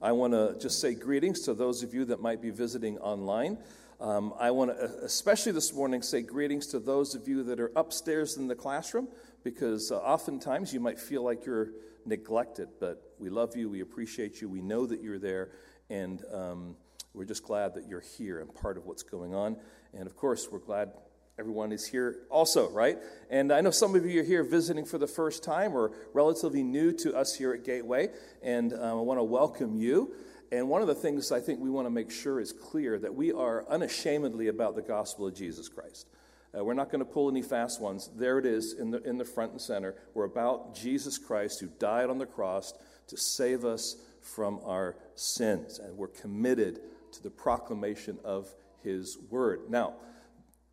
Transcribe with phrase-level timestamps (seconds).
[0.00, 3.58] I want to just say greetings to those of you that might be visiting online.
[4.00, 7.72] Um, I want to, especially this morning, say greetings to those of you that are
[7.74, 9.08] upstairs in the classroom
[9.42, 11.70] because uh, oftentimes you might feel like you're
[12.06, 15.50] neglected, but we love you, we appreciate you, we know that you're there,
[15.90, 16.76] and um,
[17.12, 19.56] we're just glad that you're here and part of what's going on.
[19.94, 20.92] And of course, we're glad
[21.38, 22.98] everyone is here also, right?
[23.30, 26.62] And I know some of you are here visiting for the first time or relatively
[26.62, 28.08] new to us here at Gateway,
[28.42, 30.14] and um, I want to welcome you.
[30.50, 33.14] And one of the things I think we want to make sure is clear that
[33.14, 36.08] we are unashamedly about the gospel of Jesus Christ.
[36.56, 38.10] Uh, we're not going to pull any fast ones.
[38.16, 39.94] There it is in the, in the front and center.
[40.14, 42.72] We're about Jesus Christ who died on the cross
[43.08, 45.78] to save us from our sins.
[45.78, 46.80] And we're committed
[47.12, 48.48] to the proclamation of
[48.82, 49.68] his word.
[49.68, 49.94] Now,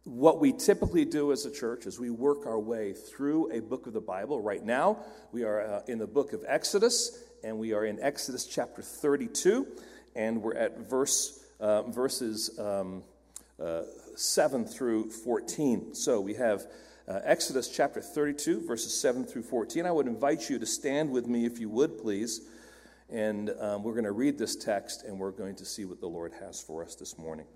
[0.05, 3.87] what we typically do as a church is we work our way through a book
[3.87, 4.39] of the Bible.
[4.39, 4.99] Right now,
[5.31, 9.65] we are uh, in the book of Exodus, and we are in Exodus chapter 32,
[10.15, 13.03] and we're at verse, uh, verses um,
[13.59, 13.81] uh,
[14.15, 15.95] 7 through 14.
[15.95, 16.67] So we have
[17.07, 19.87] uh, Exodus chapter 32, verses 7 through 14.
[19.87, 22.41] I would invite you to stand with me, if you would, please.
[23.09, 26.07] And um, we're going to read this text, and we're going to see what the
[26.07, 27.47] Lord has for us this morning.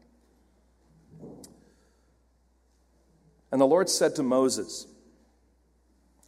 [3.52, 4.88] And the Lord said to Moses,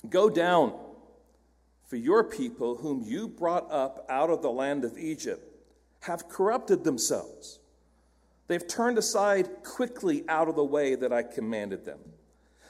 [0.10, 0.74] Go down,
[1.86, 5.46] for your people, whom you brought up out of the land of Egypt,
[6.02, 7.60] have corrupted themselves.
[8.48, 12.00] They've turned aside quickly out of the way that I commanded them.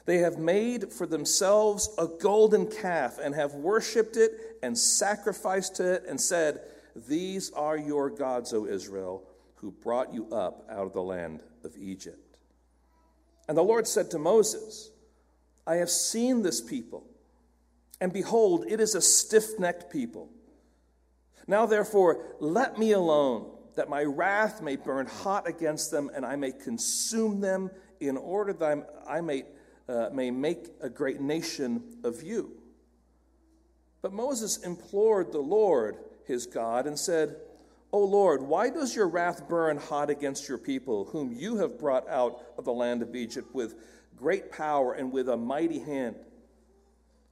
[0.05, 5.93] They have made for themselves a golden calf and have worshipped it and sacrificed to
[5.93, 6.61] it and said,
[7.07, 9.23] These are your gods, O Israel,
[9.55, 12.30] who brought you up out of the land of Egypt.
[13.47, 14.91] And the Lord said to Moses,
[15.67, 17.05] I have seen this people,
[17.99, 20.29] and behold, it is a stiff necked people.
[21.47, 26.35] Now, therefore, let me alone, that my wrath may burn hot against them, and I
[26.35, 29.43] may consume them, in order that I may,
[29.87, 32.51] uh, may make a great nation of you.
[34.01, 37.35] But Moses implored the Lord his God and said,
[37.93, 42.07] O Lord, why does your wrath burn hot against your people, whom you have brought
[42.07, 43.75] out of the land of Egypt with
[44.15, 46.15] great power and with a mighty hand?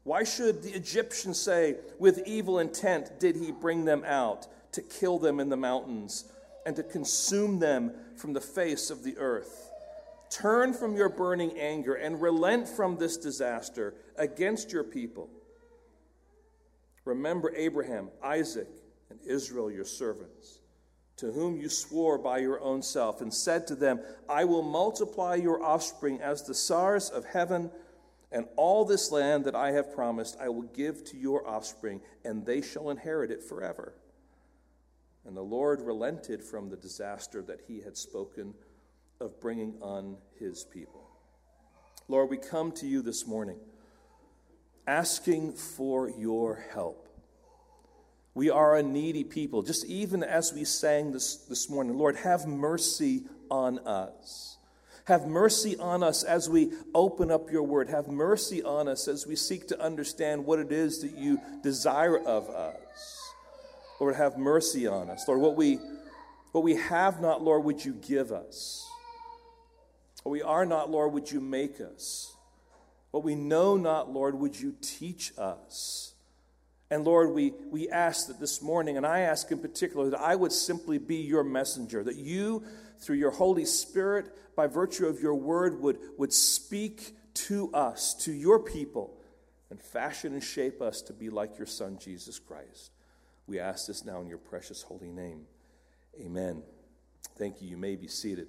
[0.03, 5.17] Why should the Egyptians say, With evil intent did he bring them out, to kill
[5.17, 6.25] them in the mountains,
[6.65, 9.71] and to consume them from the face of the earth?
[10.29, 15.29] Turn from your burning anger and relent from this disaster against your people.
[17.05, 18.67] Remember Abraham, Isaac,
[19.09, 20.59] and Israel your servants,
[21.17, 23.99] to whom you swore by your own self, and said to them,
[24.29, 27.71] I will multiply your offspring as the stars of heaven,
[28.31, 32.45] and all this land that I have promised I will give to your offspring, and
[32.45, 33.95] they shall inherit it forever.
[35.25, 38.53] And the Lord relented from the disaster that he had spoken
[39.19, 41.09] of bringing on his people.
[42.07, 43.57] Lord, we come to you this morning
[44.87, 47.08] asking for your help.
[48.39, 49.63] We are a needy people.
[49.63, 54.55] Just even as we sang this, this morning, Lord, have mercy on us.
[55.07, 57.89] Have mercy on us as we open up your word.
[57.89, 62.17] Have mercy on us as we seek to understand what it is that you desire
[62.17, 63.33] of us.
[63.99, 65.27] Lord, have mercy on us.
[65.27, 65.77] Lord, what we,
[66.53, 68.87] what we have not, Lord, would you give us?
[70.23, 72.33] What we are not, Lord, would you make us?
[73.11, 76.08] What we know not, Lord, would you teach us?
[76.91, 80.35] And Lord, we, we ask that this morning, and I ask in particular, that I
[80.35, 82.63] would simply be your messenger, that you,
[82.99, 88.31] through your Holy Spirit, by virtue of your word, would, would speak to us, to
[88.31, 89.15] your people,
[89.69, 92.91] and fashion and shape us to be like your Son, Jesus Christ.
[93.45, 95.45] We ask this now in your precious holy name.
[96.19, 96.63] Amen.
[97.37, 97.69] Thank you.
[97.69, 98.47] You may be seated.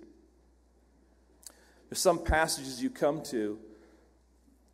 [1.89, 3.59] There's some passages you come to,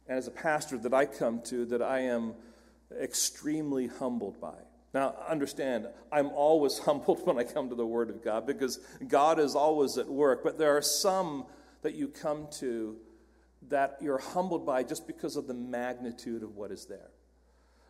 [0.09, 2.35] and as a pastor that I come to, that I am
[3.01, 4.55] extremely humbled by.
[4.95, 9.39] Now, understand, I'm always humbled when I come to the Word of God because God
[9.39, 11.47] is always at work, but there are some
[11.83, 12.97] that you come to
[13.69, 17.11] that you're humbled by just because of the magnitude of what is there.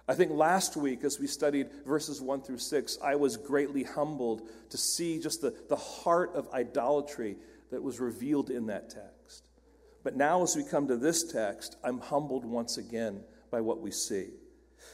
[0.09, 4.49] I think last week, as we studied verses 1 through 6, I was greatly humbled
[4.71, 7.37] to see just the, the heart of idolatry
[7.71, 9.49] that was revealed in that text.
[10.05, 13.91] But now, as we come to this text, I'm humbled once again by what we
[13.91, 14.29] see.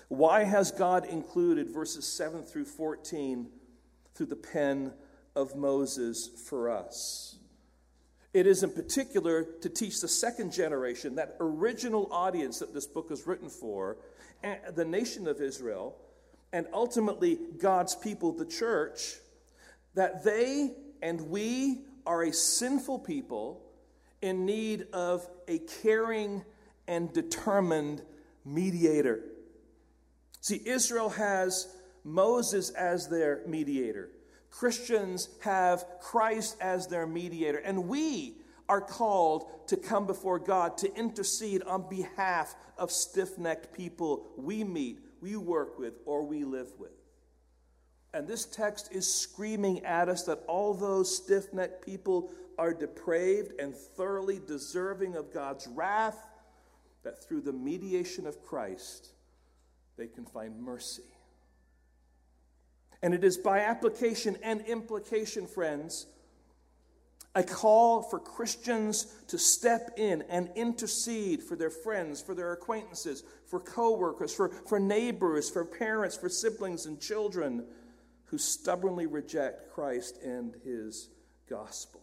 [0.08, 3.48] Why has God included verses 7 through 14
[4.14, 4.92] through the pen
[5.34, 7.36] of Moses for us?
[8.34, 13.10] It is in particular to teach the second generation, that original audience that this book
[13.10, 13.98] is written for,
[14.74, 15.96] the nation of Israel,
[16.52, 19.16] and ultimately God's people, the church,
[19.94, 20.72] that they
[21.02, 23.62] and we are a sinful people
[24.22, 26.44] in need of a caring
[26.86, 28.02] and determined
[28.44, 29.20] mediator.
[30.42, 31.72] See, Israel has
[32.04, 34.10] Moses as their mediator.
[34.50, 37.58] Christians have Christ as their mediator.
[37.58, 38.34] And we
[38.68, 44.64] are called to come before God to intercede on behalf of stiff necked people we
[44.64, 46.90] meet, we work with, or we live with.
[48.12, 53.52] And this text is screaming at us that all those stiff necked people are depraved
[53.60, 56.18] and thoroughly deserving of God's wrath,
[57.04, 59.12] that through the mediation of Christ,
[59.96, 61.02] they can find mercy.
[63.02, 66.06] And it is by application and implication, friends,
[67.34, 73.24] a call for Christians to step in and intercede for their friends, for their acquaintances,
[73.46, 77.64] for coworkers, for, for neighbors, for parents, for siblings and children
[78.26, 81.08] who stubbornly reject Christ and his
[81.48, 82.02] gospel.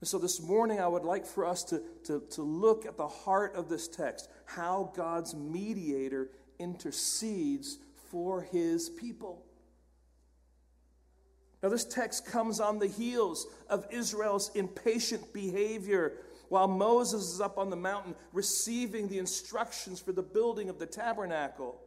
[0.00, 3.08] And so this morning, I would like for us to, to, to look at the
[3.08, 6.30] heart of this text how God's mediator
[6.60, 7.78] intercedes
[8.10, 9.44] for his people.
[11.62, 16.14] Now, this text comes on the heels of Israel's impatient behavior
[16.48, 20.86] while Moses is up on the mountain receiving the instructions for the building of the
[20.86, 21.80] tabernacle.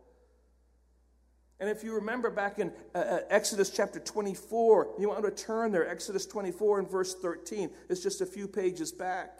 [1.59, 5.71] And if you remember back in uh, uh Exodus chapter 24, you want to turn
[5.71, 7.69] there, Exodus 24 and verse 13.
[7.89, 9.39] It's just a few pages back.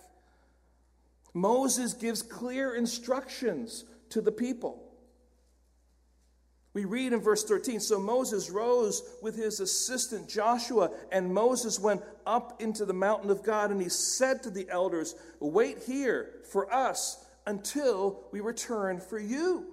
[1.33, 4.82] Moses gives clear instructions to the people.
[6.73, 12.01] We read in verse 13 So Moses rose with his assistant Joshua, and Moses went
[12.25, 16.73] up into the mountain of God, and he said to the elders, Wait here for
[16.73, 19.67] us until we return for you.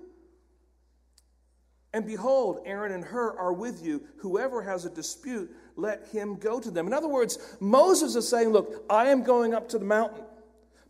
[1.93, 4.03] And behold, Aaron and Hur are with you.
[4.19, 6.87] Whoever has a dispute, let him go to them.
[6.87, 10.23] In other words, Moses is saying, Look, I am going up to the mountain,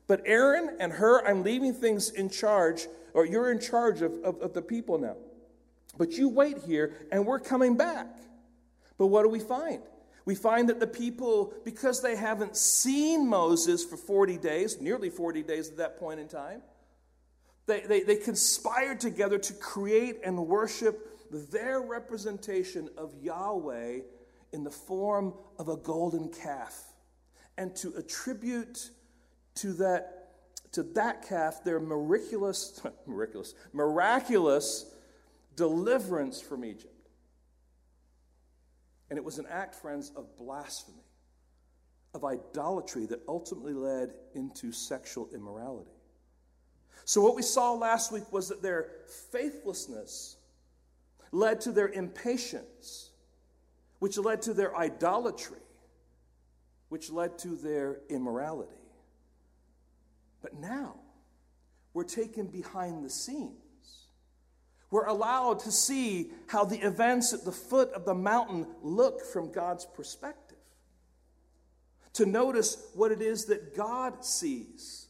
[0.08, 4.40] but Aaron and Hur, I'm leaving things in charge, or you're in charge of, of,
[4.40, 5.16] of the people now.
[5.98, 8.06] But you wait here, and we're coming back.
[8.98, 9.82] But what do we find?
[10.24, 15.42] We find that the people, because they haven't seen Moses for 40 days, nearly 40
[15.42, 16.62] days at that point in time,
[17.66, 24.00] they, they, they conspired together to create and worship their representation of Yahweh
[24.52, 26.84] in the form of a golden calf
[27.56, 28.90] and to attribute
[29.54, 30.16] to that
[30.72, 34.89] to that calf their miraculous miraculous miraculous
[35.56, 36.94] deliverance from Egypt.
[39.08, 41.04] And it was an act, friends, of blasphemy,
[42.14, 45.90] of idolatry that ultimately led into sexual immorality.
[47.04, 48.88] So, what we saw last week was that their
[49.32, 50.36] faithlessness
[51.32, 53.10] led to their impatience,
[53.98, 55.58] which led to their idolatry,
[56.88, 58.70] which led to their immorality.
[60.42, 60.94] But now,
[61.92, 63.59] we're taken behind the scenes
[64.90, 69.52] we're allowed to see how the events at the foot of the mountain look from
[69.52, 70.58] God's perspective.
[72.14, 75.06] To notice what it is that God sees.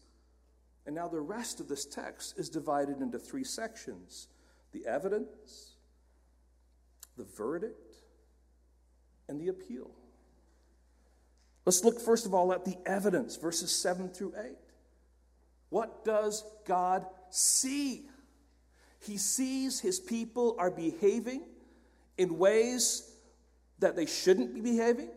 [0.85, 4.29] And now the rest of this text is divided into three sections
[4.73, 5.73] the evidence,
[7.17, 7.97] the verdict,
[9.29, 9.91] and the appeal.
[11.65, 14.57] Let's look first of all at the evidence, verses 7 through 8.
[15.71, 18.09] What does God see?
[19.01, 21.43] He sees his people are behaving
[22.19, 23.11] in ways
[23.79, 25.09] that they shouldn't be behaving,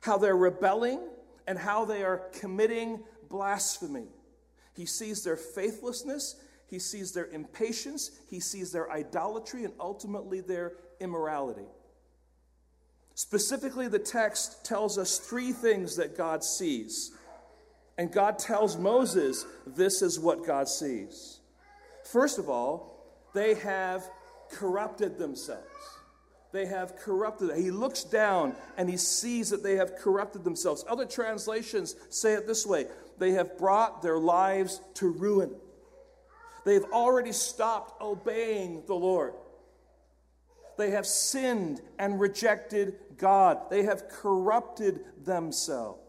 [0.00, 1.00] how they're rebelling,
[1.46, 4.08] and how they are committing blasphemy.
[4.74, 6.36] He sees their faithlessness,
[6.66, 11.66] he sees their impatience, he sees their idolatry, and ultimately their immorality.
[13.14, 17.12] Specifically, the text tells us three things that God sees.
[17.96, 21.40] And God tells Moses this is what God sees.
[22.04, 22.95] First of all,
[23.36, 24.08] they have
[24.50, 25.66] corrupted themselves.
[26.52, 27.54] They have corrupted.
[27.56, 30.84] He looks down and he sees that they have corrupted themselves.
[30.88, 32.86] Other translations say it this way
[33.18, 35.54] they have brought their lives to ruin.
[36.64, 39.34] They've already stopped obeying the Lord.
[40.78, 43.70] They have sinned and rejected God.
[43.70, 46.00] They have corrupted themselves.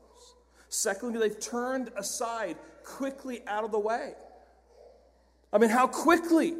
[0.70, 4.14] Secondly, they've turned aside quickly out of the way.
[5.52, 6.56] I mean, how quickly?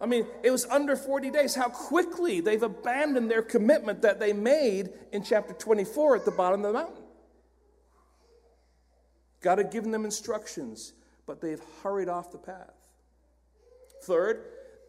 [0.00, 1.54] I mean, it was under 40 days.
[1.54, 6.64] How quickly they've abandoned their commitment that they made in chapter 24 at the bottom
[6.64, 7.02] of the mountain.
[9.40, 10.94] God had given them instructions,
[11.26, 12.74] but they've hurried off the path.
[14.02, 14.42] Third,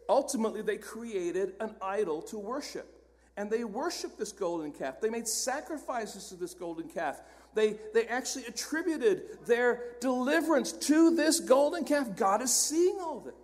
[0.08, 2.92] ultimately they created an idol to worship.
[3.38, 5.00] And they worshiped this golden calf.
[5.00, 7.20] They made sacrifices to this golden calf.
[7.54, 12.16] They, they actually attributed their deliverance to this golden calf.
[12.16, 13.34] God is seeing all this.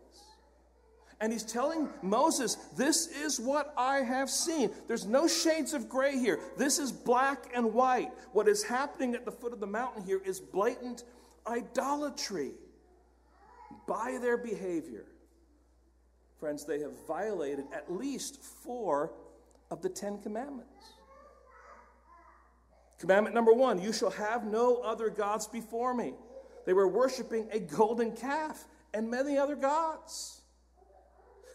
[1.23, 4.73] And he's telling Moses, This is what I have seen.
[4.89, 6.41] There's no shades of gray here.
[6.59, 8.11] This is black and white.
[8.33, 11.05] What is happening at the foot of the mountain here is blatant
[11.47, 12.51] idolatry
[13.87, 15.05] by their behavior.
[16.41, 19.13] Friends, they have violated at least four
[19.71, 20.95] of the Ten Commandments.
[22.99, 26.15] Commandment number one you shall have no other gods before me.
[26.67, 30.42] They were worshiping a golden calf and many other gods.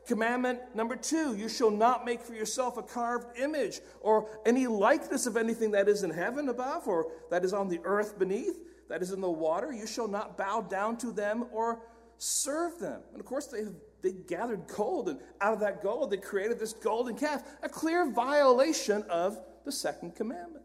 [0.08, 5.28] Commandment number two you shall not make for yourself a carved image or any likeness
[5.28, 9.02] of anything that is in heaven above or that is on the earth beneath, that
[9.02, 9.74] is in the water.
[9.74, 11.82] You shall not bow down to them or
[12.18, 13.02] serve them.
[13.12, 13.66] And of course, they,
[14.02, 18.10] they gathered gold, and out of that gold, they created this golden calf, a clear
[18.10, 20.64] violation of the second commandment.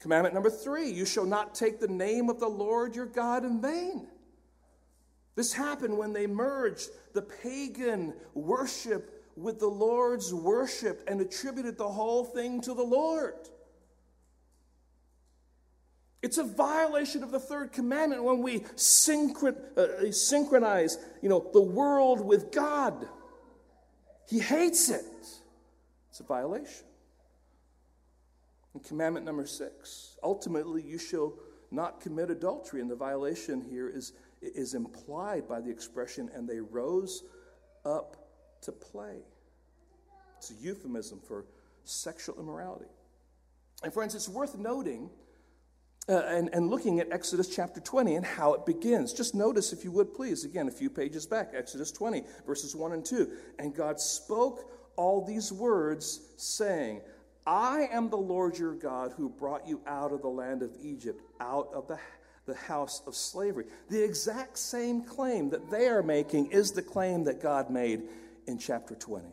[0.00, 3.60] Commandment number three you shall not take the name of the Lord your God in
[3.60, 4.08] vain.
[5.38, 11.86] This happened when they merged the pagan worship with the Lord's worship and attributed the
[11.86, 13.36] whole thing to the Lord.
[16.22, 18.64] It's a violation of the third commandment when we
[19.76, 23.06] uh, synchronize, you know, the world with God.
[24.28, 25.04] He hates it.
[26.10, 26.84] It's a violation.
[28.74, 31.34] And commandment number six ultimately, you shall
[31.70, 32.80] not commit adultery.
[32.80, 37.24] And the violation here is, is implied by the expression, and they rose
[37.84, 38.16] up
[38.62, 39.18] to play.
[40.38, 41.44] It's a euphemism for
[41.84, 42.86] sexual immorality.
[43.82, 45.10] And friends, it's worth noting
[46.08, 49.12] uh, and, and looking at Exodus chapter 20 and how it begins.
[49.12, 52.92] Just notice, if you would please, again, a few pages back, Exodus 20, verses 1
[52.92, 53.30] and 2.
[53.58, 57.02] And God spoke all these words, saying,
[57.46, 61.22] I am the Lord your God who brought you out of the land of Egypt,
[61.40, 61.98] out of the,
[62.48, 63.66] the house of slavery.
[63.88, 68.02] The exact same claim that they are making is the claim that God made
[68.48, 69.28] in chapter 20.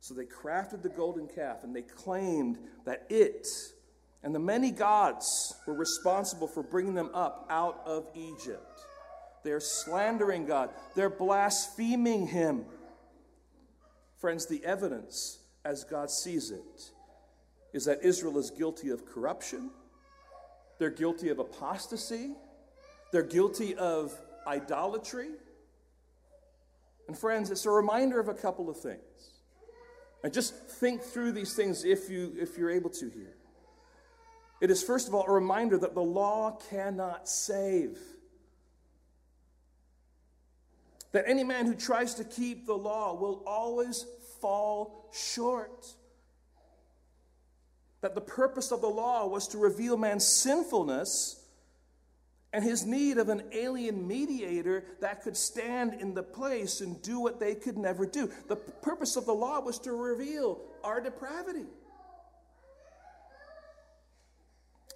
[0.00, 3.46] So they crafted the golden calf and they claimed that it
[4.22, 8.80] and the many gods were responsible for bringing them up out of Egypt.
[9.42, 12.64] They're slandering God, they're blaspheming Him.
[14.16, 16.90] Friends, the evidence, as God sees it,
[17.74, 19.70] is that Israel is guilty of corruption,
[20.84, 22.32] they're guilty of apostasy,
[23.10, 24.12] they're guilty of
[24.46, 25.30] idolatry.
[27.08, 29.00] And friends, it's a reminder of a couple of things.
[30.22, 33.34] And just think through these things if, you, if you're able to here.
[34.60, 37.96] It is, first of all, a reminder that the law cannot save.
[41.12, 44.04] That any man who tries to keep the law will always
[44.42, 45.86] fall short.
[48.04, 51.42] That the purpose of the law was to reveal man's sinfulness
[52.52, 57.18] and his need of an alien mediator that could stand in the place and do
[57.18, 58.30] what they could never do.
[58.46, 61.64] The purpose of the law was to reveal our depravity.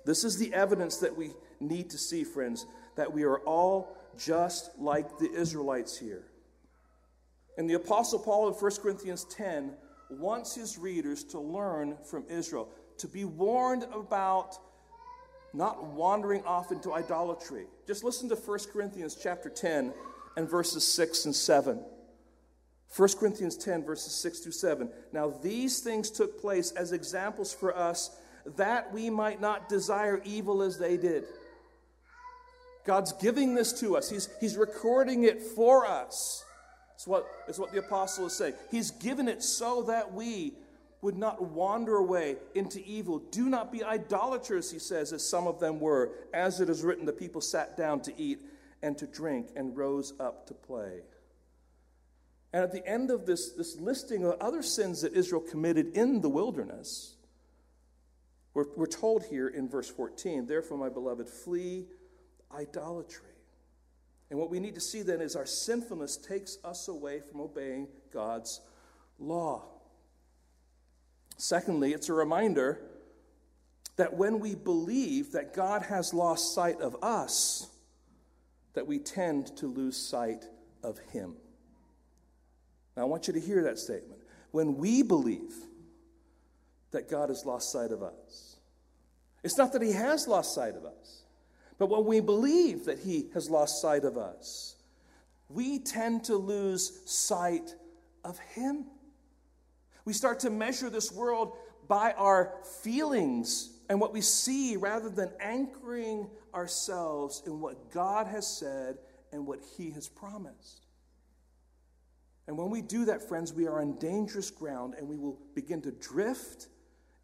[0.04, 4.78] This is the evidence that we need to see, friends, that we are all just
[4.78, 6.24] like the Israelites here.
[7.56, 9.72] And the Apostle Paul in 1 Corinthians 10
[10.10, 14.58] wants his readers to learn from Israel, to be warned about
[15.54, 17.66] not wandering off into idolatry.
[17.86, 19.92] Just listen to 1 Corinthians chapter 10
[20.36, 21.80] and verses 6 and 7.
[22.96, 24.90] 1 Corinthians 10, verses 6 through 7.
[25.12, 28.16] Now, these things took place as examples for us
[28.56, 31.24] that we might not desire evil as they did.
[32.86, 36.44] God's giving this to us, He's, he's recording it for us.
[36.94, 38.54] It's what, it's what the apostle is saying.
[38.70, 40.54] He's given it so that we
[41.00, 43.18] would not wander away into evil.
[43.18, 46.10] Do not be idolaters, he says, as some of them were.
[46.34, 48.40] As it is written, the people sat down to eat
[48.82, 51.00] and to drink and rose up to play.
[52.52, 56.20] And at the end of this, this listing of other sins that Israel committed in
[56.20, 57.16] the wilderness,
[58.54, 61.86] we're, we're told here in verse 14, therefore, my beloved, flee
[62.52, 63.26] idolatry.
[64.30, 67.88] And what we need to see then is our sinfulness takes us away from obeying
[68.12, 68.60] God's
[69.18, 69.64] law.
[71.38, 72.80] Secondly, it's a reminder
[73.96, 77.68] that when we believe that God has lost sight of us,
[78.74, 80.44] that we tend to lose sight
[80.82, 81.34] of Him.
[82.96, 84.20] Now, I want you to hear that statement.
[84.50, 85.54] When we believe
[86.90, 88.56] that God has lost sight of us,
[89.42, 91.22] it's not that he has lost sight of us,
[91.78, 94.76] but when we believe that he has lost sight of us,
[95.48, 97.74] we tend to lose sight
[98.24, 98.86] of Him.
[100.08, 105.30] We start to measure this world by our feelings and what we see rather than
[105.38, 108.96] anchoring ourselves in what God has said
[109.32, 110.86] and what He has promised.
[112.46, 115.82] And when we do that, friends, we are on dangerous ground and we will begin
[115.82, 116.68] to drift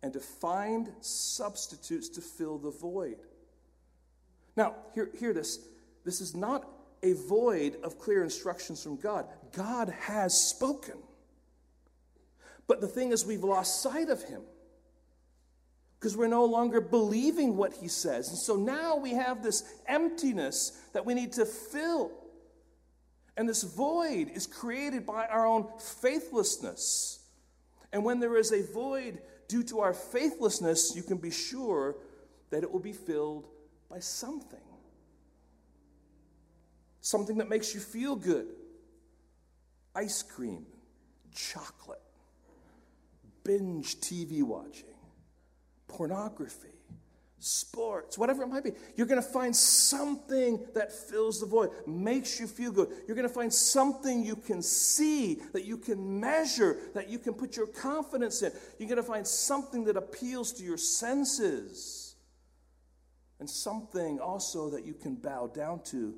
[0.03, 3.17] and to find substitutes to fill the void.
[4.59, 5.59] Now, hear, hear this.
[6.05, 6.69] This is not
[7.03, 9.25] a void of clear instructions from God.
[9.53, 10.99] God has spoken.
[12.67, 14.43] But the thing is, we've lost sight of Him
[15.99, 18.29] because we're no longer believing what He says.
[18.29, 22.13] And so now we have this emptiness that we need to fill.
[23.37, 27.21] And this void is created by our own faithlessness.
[27.93, 29.19] And when there is a void
[29.49, 31.97] due to our faithlessness, you can be sure
[32.51, 33.49] that it will be filled
[33.91, 34.61] by something.
[37.01, 38.47] Something that makes you feel good
[39.97, 40.67] ice cream,
[41.35, 42.01] chocolate,
[43.45, 44.95] binge TV watching,
[45.87, 46.69] pornography,
[47.39, 48.73] sports, whatever it might be.
[48.97, 52.89] You're going to find something that fills the void, makes you feel good.
[53.07, 57.35] You're going to find something you can see, that you can measure, that you can
[57.35, 58.51] put your confidence in.
[58.79, 62.17] You're going to find something that appeals to your senses,
[63.41, 66.15] and something also that you can bow down to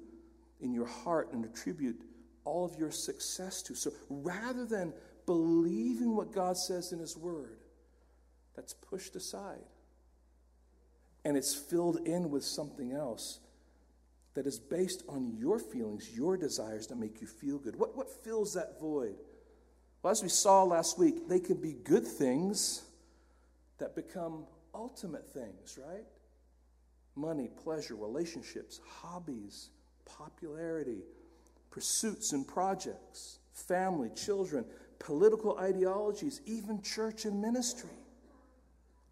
[0.61, 2.01] in your heart and attribute
[2.45, 3.75] all of your success to.
[3.75, 4.93] So rather than
[5.27, 7.59] believing what God says in His Word,
[8.55, 9.65] that's pushed aside
[11.27, 13.41] and it's filled in with something else
[14.35, 17.75] that is based on your feelings, your desires that make you feel good.
[17.75, 19.17] What, what fills that void?
[20.03, 22.85] Well, as we saw last week, they can be good things
[23.79, 26.05] that become ultimate things, right?
[27.17, 29.71] Money, pleasure, relationships, hobbies,
[30.05, 31.01] popularity,
[31.73, 34.65] pursuits and projects, family, children,
[34.99, 37.91] political ideologies, even church and ministry.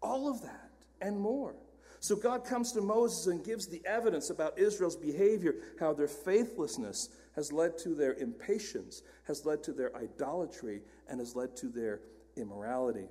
[0.01, 1.55] All of that and more.
[1.99, 7.09] So God comes to Moses and gives the evidence about Israel's behavior, how their faithlessness
[7.35, 12.01] has led to their impatience, has led to their idolatry, and has led to their
[12.35, 13.07] immorality.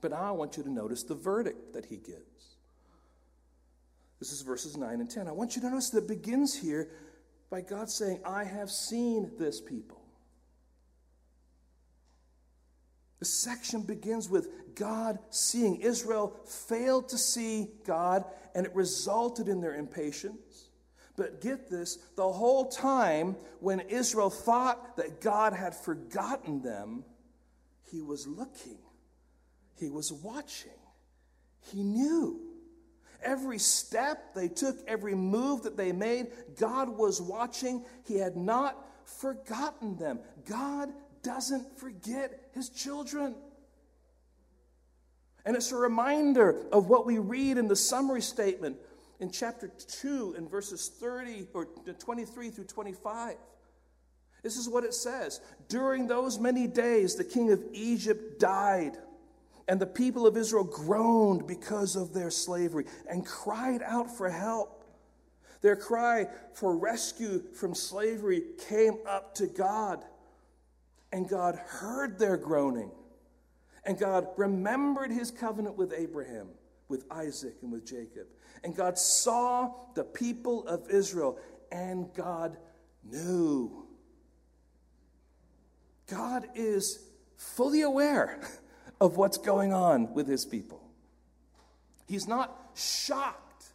[0.00, 2.56] But now I want you to notice the verdict that he gives.
[4.18, 5.28] This is verses 9 and 10.
[5.28, 6.88] I want you to notice that it begins here
[7.50, 10.00] by God saying, I have seen this people.
[13.24, 15.80] The section begins with God seeing.
[15.80, 20.68] Israel failed to see God, and it resulted in their impatience.
[21.16, 27.02] But get this the whole time when Israel thought that God had forgotten them,
[27.90, 28.76] he was looking,
[29.74, 30.72] he was watching,
[31.72, 32.42] he knew.
[33.22, 36.26] Every step they took, every move that they made,
[36.58, 37.86] God was watching.
[38.06, 40.20] He had not forgotten them.
[40.46, 40.92] God
[41.24, 43.34] doesn't forget his children.
[45.44, 48.76] And it's a reminder of what we read in the summary statement
[49.20, 51.66] in chapter 2 in verses 30 or
[51.98, 53.36] 23 through 25.
[54.42, 58.96] This is what it says During those many days, the king of Egypt died,
[59.66, 64.84] and the people of Israel groaned because of their slavery and cried out for help.
[65.62, 70.04] Their cry for rescue from slavery came up to God.
[71.14, 72.90] And God heard their groaning.
[73.84, 76.48] And God remembered his covenant with Abraham,
[76.88, 78.26] with Isaac, and with Jacob.
[78.64, 81.38] And God saw the people of Israel,
[81.70, 82.56] and God
[83.04, 83.86] knew.
[86.08, 88.40] God is fully aware
[89.00, 90.82] of what's going on with his people.
[92.08, 93.66] He's not shocked.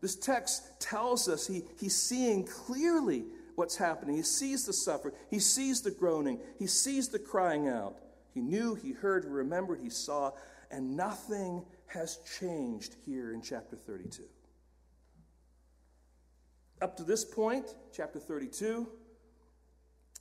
[0.00, 3.24] This text tells us he, he's seeing clearly
[3.60, 4.16] what's happening.
[4.16, 7.98] He sees the suffering, he sees the groaning, he sees the crying out.
[8.32, 10.32] He knew, he heard, he remembered, he saw,
[10.70, 14.22] and nothing has changed here in chapter 32.
[16.80, 18.88] Up to this point, chapter 32,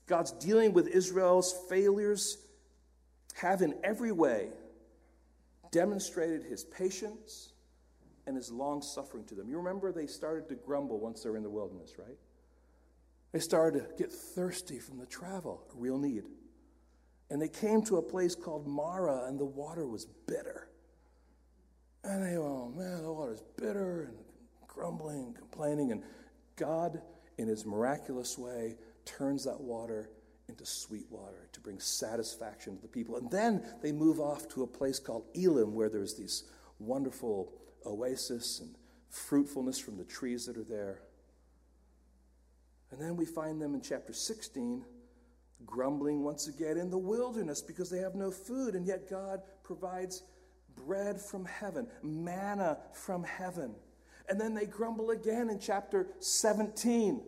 [0.05, 2.39] God's dealing with Israel's failures,
[3.35, 4.49] have in every way
[5.71, 7.53] demonstrated his patience
[8.27, 9.47] and his long suffering to them.
[9.47, 12.17] You remember they started to grumble once they're in the wilderness, right?
[13.31, 16.23] They started to get thirsty from the travel, a real need.
[17.29, 20.69] And they came to a place called Mara, and the water was bitter.
[22.03, 24.17] And they, oh man, the water's bitter, and
[24.67, 25.91] grumbling and complaining.
[25.91, 26.03] And
[26.55, 27.01] God,
[27.37, 30.09] in his miraculous way, turns that water
[30.47, 33.17] into sweet water to bring satisfaction to the people.
[33.17, 36.45] And then they move off to a place called Elim, where there's these
[36.79, 37.53] wonderful
[37.85, 38.75] oasis and
[39.09, 41.01] fruitfulness from the trees that are there.
[42.91, 44.83] And then we find them in chapter 16
[45.65, 50.23] grumbling once again in the wilderness because they have no food, and yet God provides
[50.75, 53.75] bread from heaven, manna from heaven.
[54.29, 57.21] And then they grumble again in chapter 17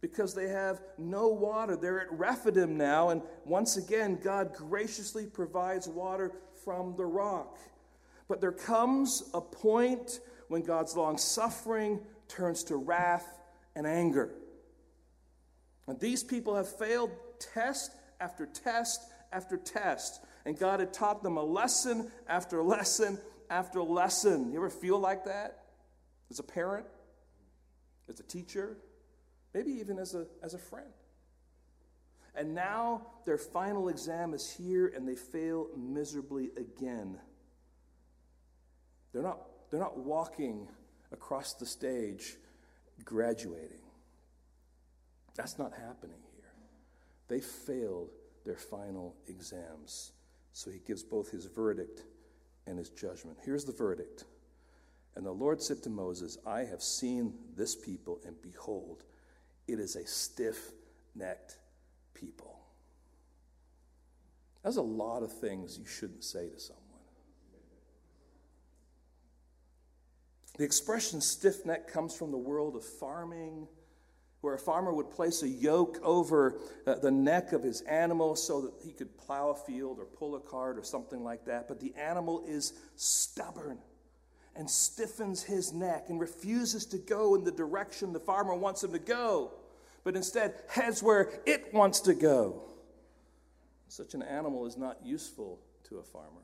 [0.00, 1.76] because they have no water.
[1.76, 6.32] They're at Rephidim now, and once again, God graciously provides water
[6.64, 7.58] from the rock.
[8.28, 13.40] But there comes a point when God's long suffering turns to wrath
[13.74, 14.30] and anger.
[15.90, 20.24] And these people have failed test after test after test.
[20.44, 23.18] And God had taught them a lesson after lesson
[23.50, 24.52] after lesson.
[24.52, 25.64] You ever feel like that?
[26.30, 26.86] As a parent?
[28.08, 28.76] As a teacher?
[29.52, 30.92] Maybe even as a, as a friend.
[32.36, 37.18] And now their final exam is here and they fail miserably again.
[39.12, 39.40] They're not,
[39.72, 40.68] they're not walking
[41.10, 42.36] across the stage
[43.04, 43.80] graduating.
[45.34, 46.52] That's not happening here.
[47.28, 48.10] They failed
[48.44, 50.12] their final exams.
[50.52, 52.02] So he gives both his verdict
[52.66, 53.38] and his judgment.
[53.44, 54.24] Here's the verdict.
[55.16, 59.04] And the Lord said to Moses, I have seen this people, and behold,
[59.66, 60.72] it is a stiff
[61.14, 61.58] necked
[62.14, 62.60] people.
[64.62, 66.84] That's a lot of things you shouldn't say to someone.
[70.58, 73.66] The expression stiff neck comes from the world of farming,
[74.40, 78.62] where a farmer would place a yoke over uh, the neck of his animal so
[78.62, 81.68] that he could plow a field or pull a cart or something like that.
[81.68, 83.78] But the animal is stubborn
[84.56, 88.92] and stiffens his neck and refuses to go in the direction the farmer wants him
[88.92, 89.52] to go,
[90.04, 92.62] but instead heads where it wants to go.
[93.88, 96.42] Such an animal is not useful to a farmer.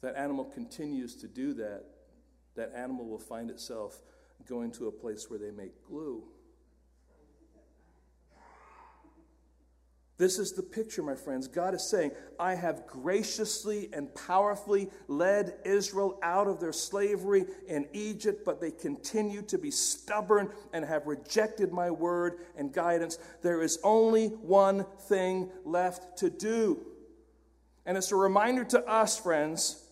[0.00, 1.84] That animal continues to do that.
[2.56, 4.02] That animal will find itself
[4.48, 6.24] going to a place where they make glue.
[10.22, 11.48] This is the picture, my friends.
[11.48, 17.88] God is saying, I have graciously and powerfully led Israel out of their slavery in
[17.92, 23.18] Egypt, but they continue to be stubborn and have rejected my word and guidance.
[23.42, 26.86] There is only one thing left to do.
[27.84, 29.82] And it's a reminder to us, friends,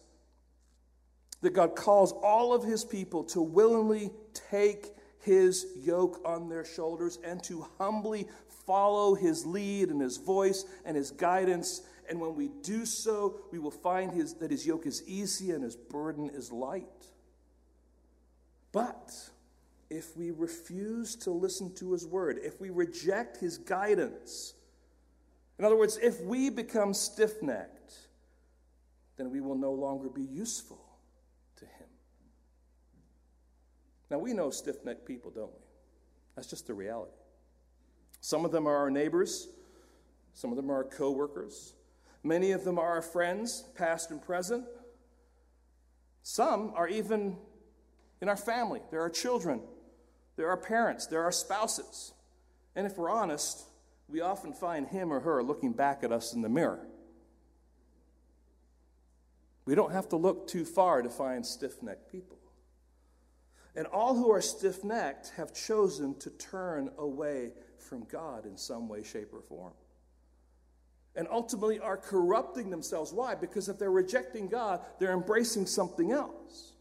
[1.41, 7.19] that God calls all of his people to willingly take his yoke on their shoulders
[7.25, 8.29] and to humbly
[8.67, 11.83] follow his lead and his voice and his guidance.
[12.09, 15.63] And when we do so, we will find his, that his yoke is easy and
[15.63, 16.87] his burden is light.
[18.73, 19.13] But
[19.89, 24.55] if we refuse to listen to his word, if we reject his guidance,
[25.59, 27.95] in other words, if we become stiff necked,
[29.17, 30.81] then we will no longer be useful
[31.57, 31.87] to him.
[34.11, 35.61] Now, we know stiff necked people, don't we?
[36.35, 37.13] That's just the reality.
[38.31, 39.49] Some of them are our neighbors,
[40.35, 41.75] some of them are our coworkers,
[42.23, 44.65] many of them are our friends, past and present.
[46.23, 47.37] Some are even
[48.21, 48.83] in our family.
[48.93, 49.63] There are children,
[50.37, 52.13] there are parents, there are spouses.
[52.77, 53.65] And if we're honest,
[54.09, 56.87] we often find him or her looking back at us in the mirror.
[59.65, 62.39] We don't have to look too far to find stiff necked people.
[63.75, 67.55] And all who are stiff necked have chosen to turn away
[67.91, 69.73] from God in some way, shape, or form.
[71.17, 73.13] And ultimately are corrupting themselves.
[73.13, 73.35] Why?
[73.35, 76.73] Because if they're rejecting God, they're embracing something else.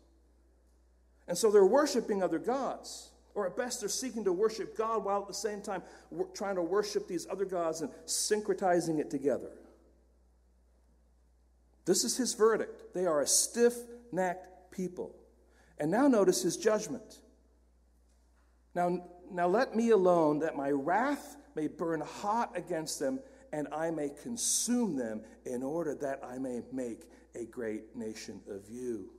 [1.28, 3.10] And so they're worshiping other gods.
[3.34, 5.82] Or at best, they're seeking to worship God while at the same time
[6.36, 9.52] trying to worship these other gods and syncretizing it together.
[11.86, 12.93] This is his verdict.
[12.93, 13.74] They are a stiff
[14.12, 15.15] necked people.
[15.80, 17.19] And now notice his judgment.
[18.76, 23.19] Now, now let me alone that my wrath may burn hot against them
[23.51, 27.03] and I may consume them in order that I may make
[27.35, 29.11] a great nation of you.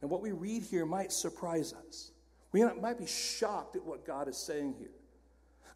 [0.00, 2.10] And what we read here might surprise us.
[2.50, 4.90] We might be shocked at what God is saying here.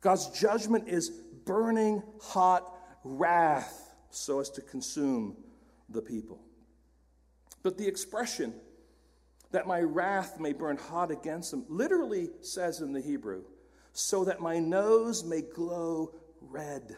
[0.01, 1.11] God's judgment is
[1.45, 2.65] burning hot
[3.05, 5.37] wrath so as to consume
[5.89, 6.41] the people.
[7.63, 8.55] But the expression
[9.53, 13.43] that my wrath may burn hot against them, literally says in the Hebrew,
[13.93, 16.97] so that my nose may glow red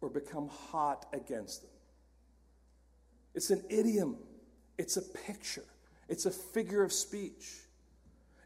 [0.00, 1.70] or become hot against them.
[3.34, 4.16] It's an idiom,
[4.76, 5.64] it's a picture,
[6.08, 7.60] it's a figure of speech.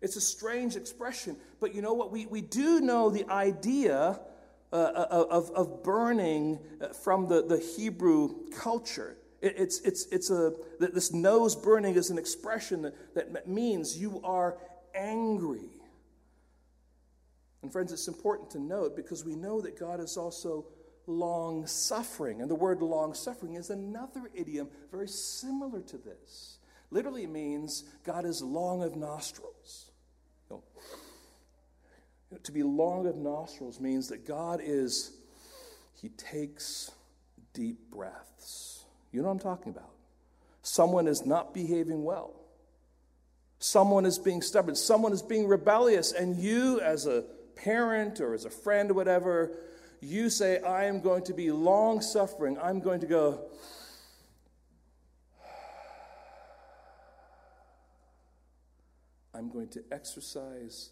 [0.03, 2.11] It's a strange expression, but you know what?
[2.11, 4.21] We, we do know the idea
[4.73, 9.17] uh, uh of, of burning uh, from the, the Hebrew culture.
[9.43, 14.57] It's, it's, it's a, this nose burning is an expression that, that means you are
[14.95, 15.83] angry.
[17.63, 20.67] And friends, it's important to note because we know that God is also
[21.09, 22.41] long suffering.
[22.41, 26.59] And the word long suffering is another idiom very similar to this.
[26.93, 29.91] Literally means God is long of nostrils.
[30.51, 30.63] You
[32.31, 35.13] know, to be long of nostrils means that God is,
[36.01, 36.93] He takes
[37.55, 38.82] deep breaths.
[39.13, 39.91] You know what I'm talking about?
[40.63, 42.33] Someone is not behaving well.
[43.59, 44.75] Someone is being stubborn.
[44.75, 46.13] Someone is being rebellious.
[46.13, 49.53] And you, as a parent or as a friend or whatever,
[50.01, 52.59] you say, I am going to be long suffering.
[52.61, 53.43] I'm going to go,
[59.35, 60.91] I'm going to exercise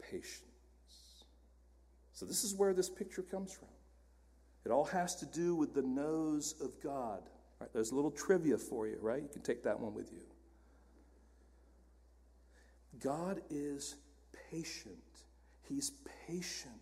[0.00, 0.42] patience.
[2.12, 3.68] So, this is where this picture comes from.
[4.66, 7.22] It all has to do with the nose of God.
[7.72, 9.22] There's a little trivia for you, right?
[9.22, 10.22] You can take that one with you.
[12.98, 13.94] God is
[14.50, 14.98] patient.
[15.68, 15.92] He's
[16.26, 16.74] patient.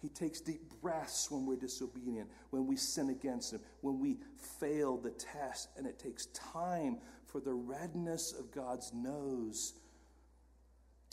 [0.00, 4.18] He takes deep breaths when we're disobedient, when we sin against Him, when we
[4.60, 9.72] fail the test, and it takes time for the redness of God's nose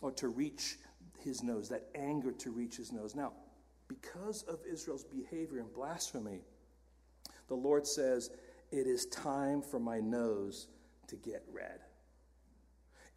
[0.04, 0.78] or to reach
[1.18, 3.16] His nose, that anger to reach His nose.
[3.16, 3.34] Now,
[3.92, 6.40] because of Israel's behavior and blasphemy,
[7.48, 8.30] the Lord says,
[8.72, 10.68] It is time for my nose
[11.08, 11.80] to get red.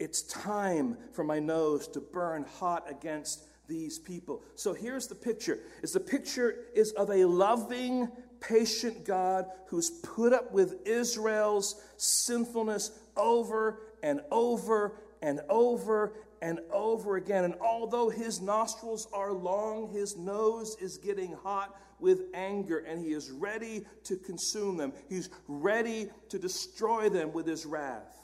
[0.00, 4.42] It's time for my nose to burn hot against these people.
[4.56, 5.60] So here's the picture.
[5.82, 8.08] Is the picture is of a loving,
[8.40, 17.16] patient God who's put up with Israel's sinfulness over and over and over and over
[17.16, 17.44] again.
[17.44, 23.14] And although his nostrils are long, his nose is getting hot with anger, and he
[23.14, 24.92] is ready to consume them.
[25.08, 28.14] He's ready to destroy them with his wrath.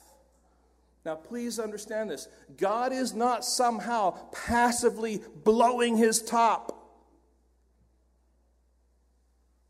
[1.06, 2.28] Now, please understand this
[2.58, 6.76] God is not somehow passively blowing his top.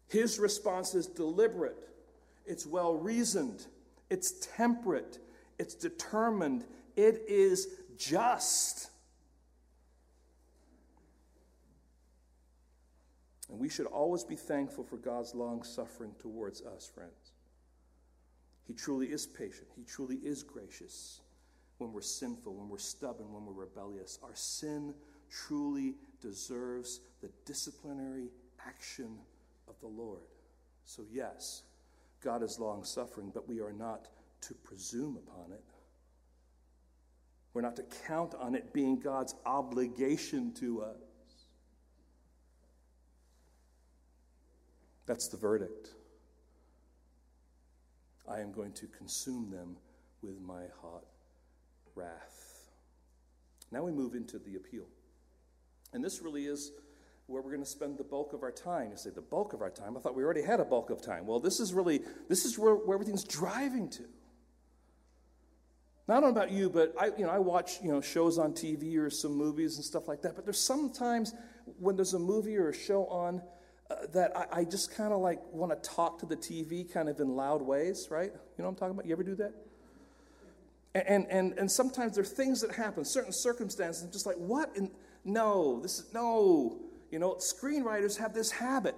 [0.09, 1.79] His response is deliberate,
[2.47, 3.65] it's well reasoned,
[4.11, 5.21] it's temperate,
[5.57, 6.65] it's determined,
[7.01, 8.91] it is just.
[13.49, 17.33] And we should always be thankful for God's long suffering towards us, friends.
[18.67, 21.21] He truly is patient, He truly is gracious
[21.79, 24.19] when we're sinful, when we're stubborn, when we're rebellious.
[24.23, 24.95] Our sin
[25.31, 28.29] truly deserves the disciplinary
[28.65, 29.17] action
[29.67, 30.21] of the Lord.
[30.85, 31.63] So, yes,
[32.23, 34.09] God is long suffering, but we are not
[34.43, 35.65] to presume upon it.
[37.53, 40.97] We're not to count on it being God's obligation to us.
[45.07, 45.89] That's the verdict.
[48.29, 49.77] I am going to consume them
[50.23, 51.05] with my hot
[51.97, 52.71] wrath.
[53.73, 54.85] Now we move into the appeal.
[55.93, 56.71] And this really is
[57.27, 58.91] where we're going to spend the bulk of our time.
[58.91, 59.97] You say, the bulk of our time?
[59.97, 61.27] I thought we already had a bulk of time.
[61.27, 64.05] Well, this is really, this is where, where everything's driving to.
[66.11, 68.37] Now, I don't know about you, but I, you know, I watch you know, shows
[68.37, 70.35] on TV or some movies and stuff like that.
[70.35, 71.35] But there's sometimes
[71.79, 73.41] when there's a movie or a show on
[73.89, 77.09] uh, that I, I just kind of like want to talk to the TV kind
[77.09, 78.33] of in loud ways, right?
[78.33, 79.07] You know what I'm talking about?
[79.07, 79.55] You ever do that?
[80.97, 84.77] And, and, and sometimes there are things that happen, certain circumstances, and just like, what?
[84.77, 84.91] In,
[85.25, 86.81] no, this is, no.
[87.13, 88.97] You know, screenwriters have this habit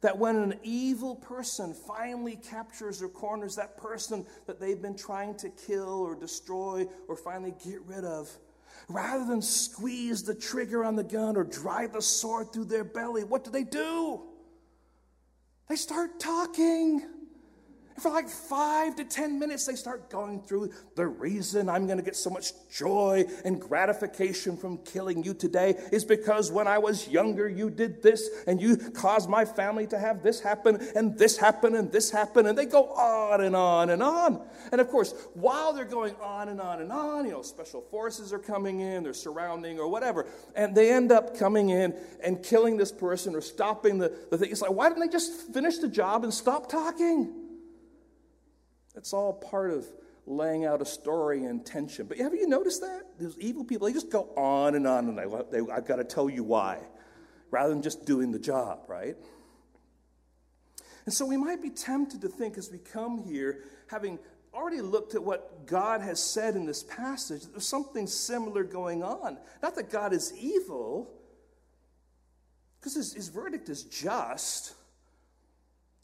[0.00, 5.34] that when an evil person finally captures or corners that person that they've been trying
[5.36, 8.30] to kill or destroy or finally get rid of,
[8.88, 13.24] rather than squeeze the trigger on the gun or drive the sword through their belly,
[13.24, 14.22] what do they do?
[15.68, 17.02] They start talking
[18.00, 22.04] for like five to ten minutes, they start going through the reason I'm going to
[22.04, 27.08] get so much joy and gratification from killing you today is because when I was
[27.08, 31.36] younger, you did this and you caused my family to have this happen and this
[31.36, 32.46] happen and this happen.
[32.46, 34.46] And they go on and on and on.
[34.72, 38.32] And of course, while they're going on and on and on, you know, special forces
[38.32, 40.26] are coming in, they're surrounding or whatever.
[40.56, 44.50] And they end up coming in and killing this person or stopping the, the thing.
[44.50, 47.39] It's like, why didn't they just finish the job and stop talking?
[48.96, 49.86] It's all part of
[50.26, 52.06] laying out a story and tension.
[52.06, 53.02] But have you noticed that?
[53.18, 56.04] Those evil people, they just go on and on, and they, they, I've got to
[56.04, 56.78] tell you why,
[57.50, 59.16] rather than just doing the job, right?
[61.04, 64.18] And so we might be tempted to think as we come here, having
[64.52, 69.02] already looked at what God has said in this passage, that there's something similar going
[69.02, 69.38] on.
[69.62, 71.10] Not that God is evil,
[72.78, 74.74] because his, his verdict is just.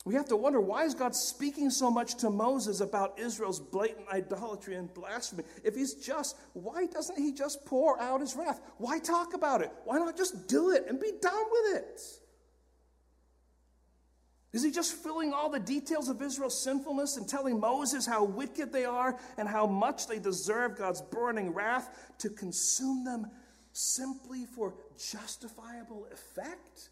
[0.06, 4.06] We have to wonder why is God speaking so much to Moses about Israel's blatant
[4.08, 5.42] idolatry and blasphemy?
[5.64, 8.60] If he's just, why doesn't he just pour out his wrath?
[8.78, 9.72] Why talk about it?
[9.84, 12.00] Why not just do it and be done with it?
[14.52, 18.72] Is he just filling all the details of Israel's sinfulness and telling Moses how wicked
[18.72, 23.26] they are and how much they deserve God's burning wrath to consume them
[23.72, 26.90] simply for justifiable effect?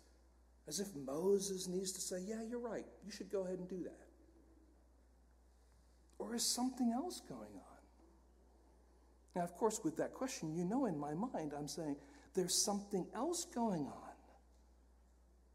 [0.67, 2.87] As if Moses needs to say, Yeah, you're right.
[3.05, 4.07] You should go ahead and do that.
[6.19, 7.75] Or is something else going on?
[9.37, 11.97] Now, of course, with that question, you know in my mind, I'm saying
[12.35, 14.05] there's something else going on.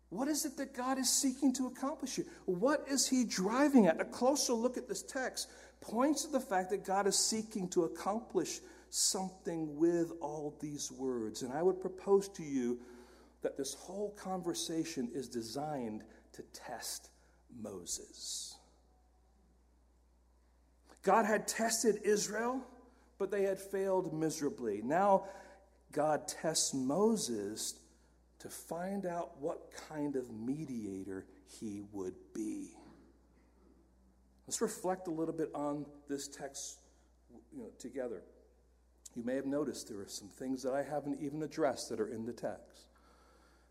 [0.10, 2.26] What is it that God is seeking to accomplish here?
[2.46, 4.02] What is He driving at?
[4.02, 5.50] A closer look at this text
[5.82, 11.44] points to the fact that God is seeking to accomplish something with all these words.
[11.44, 12.80] And I would propose to you
[13.42, 17.10] that this whole conversation is designed to test
[17.62, 18.56] Moses.
[21.04, 22.62] God had tested Israel,
[23.18, 24.82] but they had failed miserably.
[24.84, 25.26] Now,
[25.92, 27.80] God tests Moses
[28.40, 32.72] to find out what kind of mediator he would be.
[34.48, 36.80] Let's reflect a little bit on this text
[37.54, 38.24] you know, together.
[39.16, 42.08] You may have noticed there are some things that I haven't even addressed that are
[42.08, 42.89] in the text.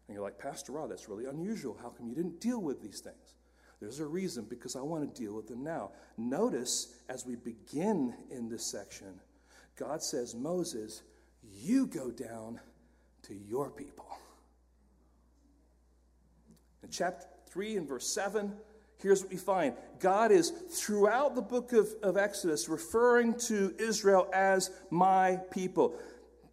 [0.09, 1.77] And you're like, Pastor Rod, that's really unusual.
[1.81, 3.37] How come you didn't deal with these things?
[3.81, 5.93] There's a reason because I want to deal with them now.
[6.17, 9.21] Notice as we begin in this section,
[9.77, 11.03] God says, Moses,
[11.43, 12.59] you go down
[13.23, 14.07] to your people.
[16.83, 18.53] In chapter 3 and verse 7,
[19.01, 24.29] here's what we find God is throughout the book of, of Exodus referring to Israel
[24.33, 25.95] as my people.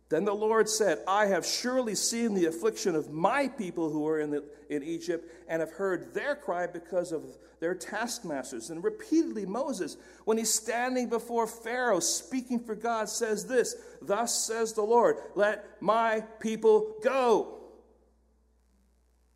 [0.10, 4.20] Then the Lord said, I have surely seen the affliction of my people who are
[4.20, 7.24] in, the, in Egypt and have heard their cry because of
[7.60, 8.70] their taskmasters.
[8.70, 14.74] And repeatedly, Moses, when he's standing before Pharaoh speaking for God, says this Thus says
[14.74, 17.58] the Lord, let my people go,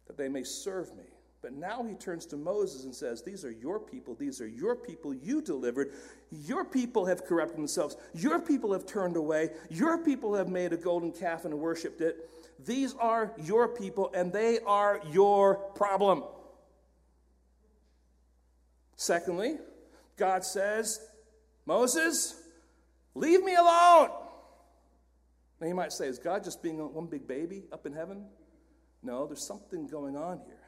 [0.06, 1.09] that they may serve me.
[1.42, 4.14] But now he turns to Moses and says, These are your people.
[4.14, 5.94] These are your people you delivered.
[6.32, 7.96] Your people have corrupted themselves.
[8.14, 9.52] Your people have turned away.
[9.70, 12.30] Your people have made a golden calf and worshiped it.
[12.66, 16.24] These are your people, and they are your problem.
[18.98, 19.56] Secondly,
[20.18, 21.00] God says,
[21.66, 22.36] Moses,
[23.16, 24.10] leave me alone.
[25.62, 28.26] Now you might say, is God just being one big baby up in heaven?
[29.02, 30.59] No, there's something going on here.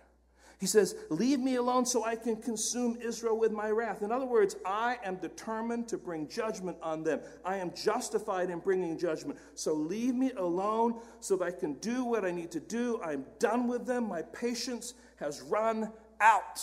[0.62, 4.04] He says, Leave me alone so I can consume Israel with my wrath.
[4.04, 7.22] In other words, I am determined to bring judgment on them.
[7.44, 9.40] I am justified in bringing judgment.
[9.56, 13.02] So leave me alone so that I can do what I need to do.
[13.04, 14.08] I'm done with them.
[14.08, 16.62] My patience has run out.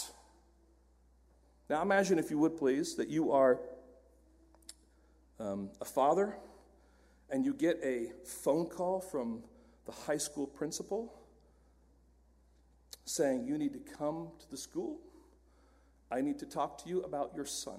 [1.69, 3.59] Now imagine, if you would please, that you are
[5.41, 6.37] um, a father
[7.31, 9.43] and you get a phone call from
[9.87, 11.18] the high school principal
[13.09, 14.99] saying, You need to come to the school.
[16.11, 17.79] I need to talk to you about your son.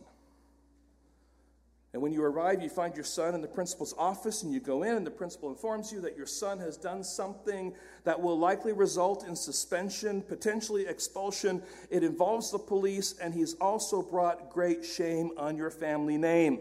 [1.92, 4.84] And when you arrive, you find your son in the principal's office, and you go
[4.84, 8.74] in, and the principal informs you that your son has done something that will likely
[8.74, 11.64] result in suspension, potentially expulsion.
[11.90, 16.60] It involves the police, and he's also brought great shame on your family name.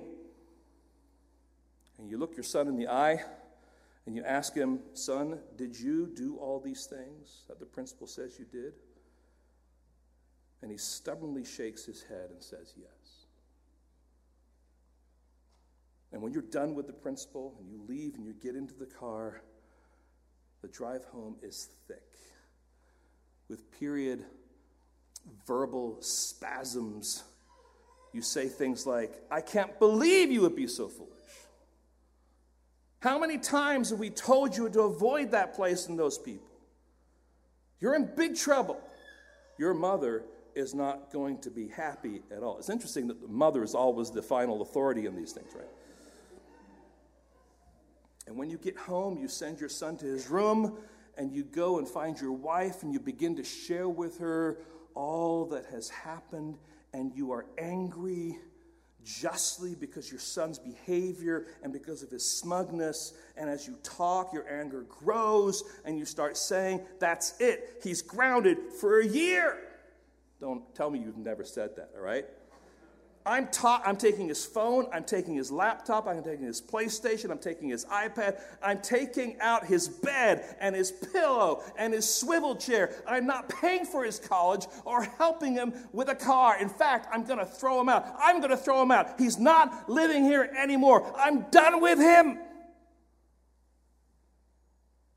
[1.98, 3.22] And you look your son in the eye,
[4.08, 8.38] and you ask him, Son, did you do all these things that the principal says
[8.38, 8.72] you did?
[10.62, 13.26] And he stubbornly shakes his head and says, Yes.
[16.10, 18.86] And when you're done with the principal and you leave and you get into the
[18.86, 19.42] car,
[20.62, 22.16] the drive home is thick
[23.50, 24.24] with period
[25.46, 27.24] verbal spasms.
[28.14, 31.17] You say things like, I can't believe you would be so foolish.
[33.00, 36.48] How many times have we told you to avoid that place and those people?
[37.80, 38.80] You're in big trouble.
[39.56, 42.58] Your mother is not going to be happy at all.
[42.58, 45.68] It's interesting that the mother is always the final authority in these things, right?
[48.26, 50.78] And when you get home, you send your son to his room
[51.16, 54.58] and you go and find your wife and you begin to share with her
[54.94, 56.58] all that has happened,
[56.92, 58.36] and you are angry
[59.04, 63.14] justly because your son's behavior and because of his smugness.
[63.36, 67.80] And as you talk, your anger grows and you start saying, That's it.
[67.82, 69.58] He's grounded for a year.
[70.40, 72.26] Don't tell me you've never said that, all right?
[73.28, 77.68] I'm, I'm taking his phone, I'm taking his laptop, I'm taking his PlayStation, I'm taking
[77.68, 82.90] his iPad, I'm taking out his bed and his pillow and his swivel chair.
[83.06, 86.58] I'm not paying for his college or helping him with a car.
[86.58, 88.06] In fact, I'm going to throw him out.
[88.18, 89.20] I'm going to throw him out.
[89.20, 91.12] He's not living here anymore.
[91.18, 92.38] I'm done with him.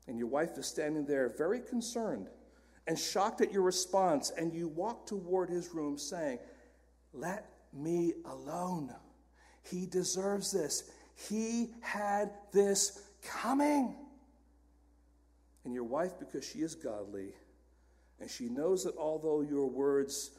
[0.06, 2.28] And your wife is standing there very concerned
[2.86, 6.40] and shocked at your response, and you walk toward his room saying,
[7.14, 8.92] Let me alone.
[9.62, 10.90] He deserves this.
[11.28, 13.94] He had this coming.
[15.64, 17.34] And your wife, because she is godly,
[18.20, 20.32] and she knows that although your words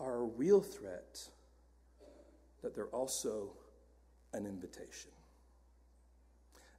[0.00, 1.20] are a real threat,
[2.62, 3.52] that they're also
[4.32, 5.10] an invitation.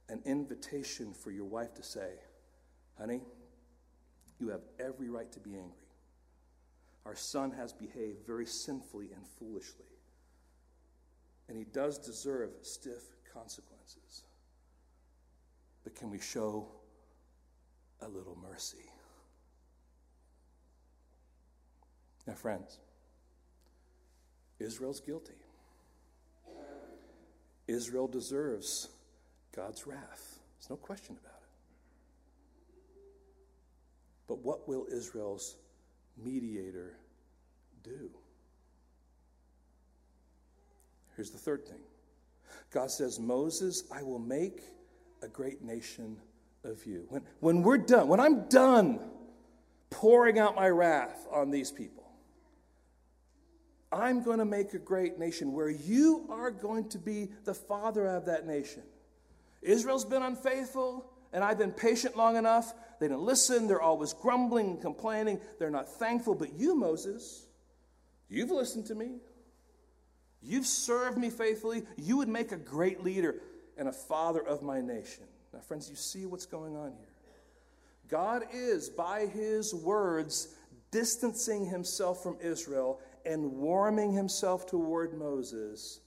[0.08, 2.10] An invitation for your wife to say,
[2.98, 3.20] honey,
[4.38, 5.89] you have every right to be angry.
[7.06, 9.86] Our son has behaved very sinfully and foolishly,
[11.48, 14.24] and he does deserve stiff consequences.
[15.82, 16.68] But can we show
[18.02, 18.90] a little mercy?
[22.26, 22.78] Now, friends,
[24.58, 25.32] Israel's guilty.
[27.66, 28.88] Israel deserves
[29.54, 30.38] God's wrath.
[30.58, 31.48] There's no question about it.
[34.28, 35.56] But what will Israel's
[36.16, 36.96] mediator
[37.82, 38.10] do?
[41.16, 41.80] Here's the third thing
[42.72, 44.62] God says, Moses, I will make
[45.22, 46.16] a great nation
[46.64, 47.06] of you.
[47.08, 49.00] When, when we're done, when I'm done
[49.90, 52.10] pouring out my wrath on these people,
[53.92, 58.06] I'm going to make a great nation where you are going to be the father
[58.06, 58.82] of that nation.
[59.62, 62.72] Israel's been unfaithful, and I've been patient long enough.
[63.00, 63.66] They don't listen.
[63.66, 65.40] They're always grumbling and complaining.
[65.58, 66.34] They're not thankful.
[66.34, 67.46] But you, Moses,
[68.28, 69.16] you've listened to me.
[70.42, 71.82] You've served me faithfully.
[71.96, 73.36] You would make a great leader
[73.76, 75.24] and a father of my nation.
[75.52, 77.08] Now, friends, you see what's going on here.
[78.08, 80.54] God is, by his words,
[80.90, 86.00] distancing himself from Israel and warming himself toward Moses.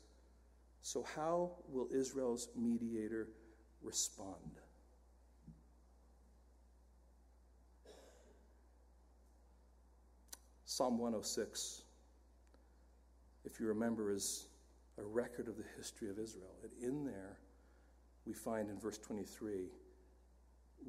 [0.81, 3.29] So, how will Israel's mediator
[3.81, 4.59] respond?
[10.75, 11.83] Psalm 106,
[13.45, 14.47] if you remember, is
[14.97, 16.55] a record of the history of Israel.
[16.63, 17.37] And in there,
[18.25, 19.67] we find in verse 23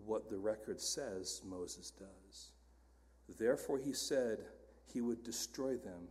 [0.06, 2.52] what the record says Moses does.
[3.38, 4.38] Therefore, he said
[4.90, 6.08] he would destroy them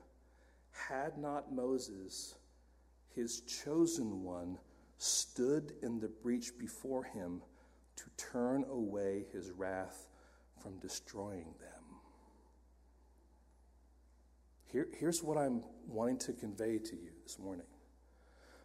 [0.89, 2.36] had not Moses,
[3.15, 4.59] his chosen one,
[4.99, 7.41] stood in the breach before him
[7.95, 10.09] to turn away his wrath
[10.61, 11.72] from destroying them.
[14.74, 17.67] Here, here's what I'm wanting to convey to you this morning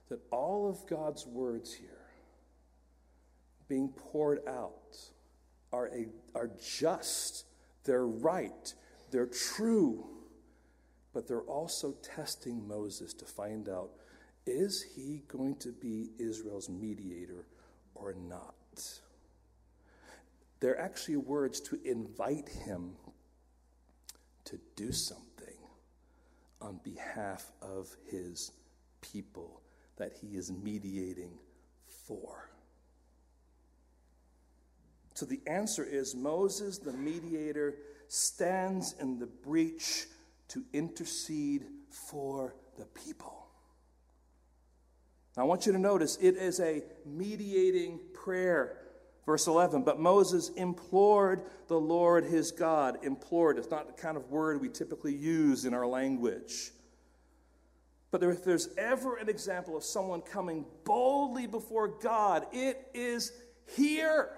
[0.08, 1.90] that all of God's words here
[3.68, 4.96] being poured out
[5.70, 7.44] are, a, are just,
[7.84, 8.72] they're right,
[9.10, 10.08] they're true,
[11.12, 13.90] but they're also testing Moses to find out
[14.46, 17.44] is he going to be Israel's mediator
[17.94, 18.54] or not?
[20.60, 22.92] They're actually words to invite him
[24.46, 25.27] to do something
[26.60, 28.52] on behalf of his
[29.00, 29.62] people
[29.96, 31.38] that he is mediating
[32.06, 32.48] for.
[35.14, 37.74] So the answer is Moses, the mediator,
[38.06, 40.06] stands in the breach
[40.48, 43.46] to intercede for the people.
[45.36, 48.78] Now, I want you to notice it is a mediating prayer.
[49.28, 53.04] Verse 11, but Moses implored the Lord his God.
[53.04, 56.70] Implored, it's not the kind of word we typically use in our language.
[58.10, 63.32] But if there's ever an example of someone coming boldly before God, it is
[63.76, 64.30] here.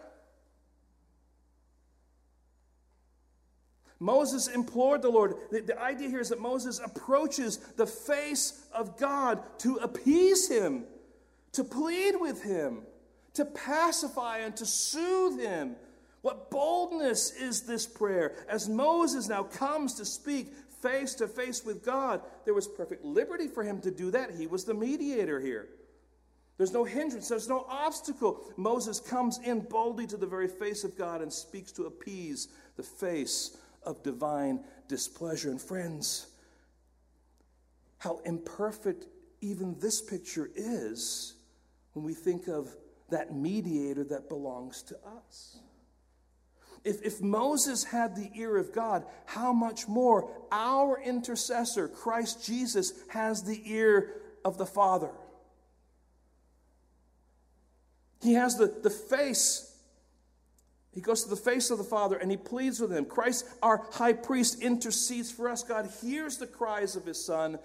[4.00, 5.34] Moses implored the Lord.
[5.52, 10.82] The, the, idea here is that Moses approaches the face of God to appease him,
[11.52, 12.82] to plead with him
[13.34, 15.76] to pacify and to soothe him.
[16.22, 18.34] What boldness is this prayer?
[18.48, 20.52] As Moses now comes to speak
[20.82, 24.32] face to face with God, there was perfect liberty for him to do that.
[24.34, 25.68] He was the mediator here.
[26.58, 28.44] There's no hindrance, there's no obstacle.
[28.58, 32.82] Moses comes in boldly to the very face of God and speaks to appease the
[32.82, 35.48] face of divine displeasure.
[35.48, 36.26] And friends,
[37.96, 39.06] how imperfect
[39.40, 41.34] even this picture is
[41.94, 42.76] when we think of
[43.10, 44.96] that mediator that belongs to
[45.26, 45.58] us.
[46.82, 52.92] If, if Moses had the ear of God, how much more our intercessor, Christ Jesus,
[53.08, 55.10] has the ear of the Father?
[58.22, 59.66] He has the, the face.
[60.92, 63.04] He goes to the face of the Father and he pleads with him.
[63.04, 65.62] Christ, our high priest, intercedes for us.
[65.62, 67.58] God hears the cries of his Son.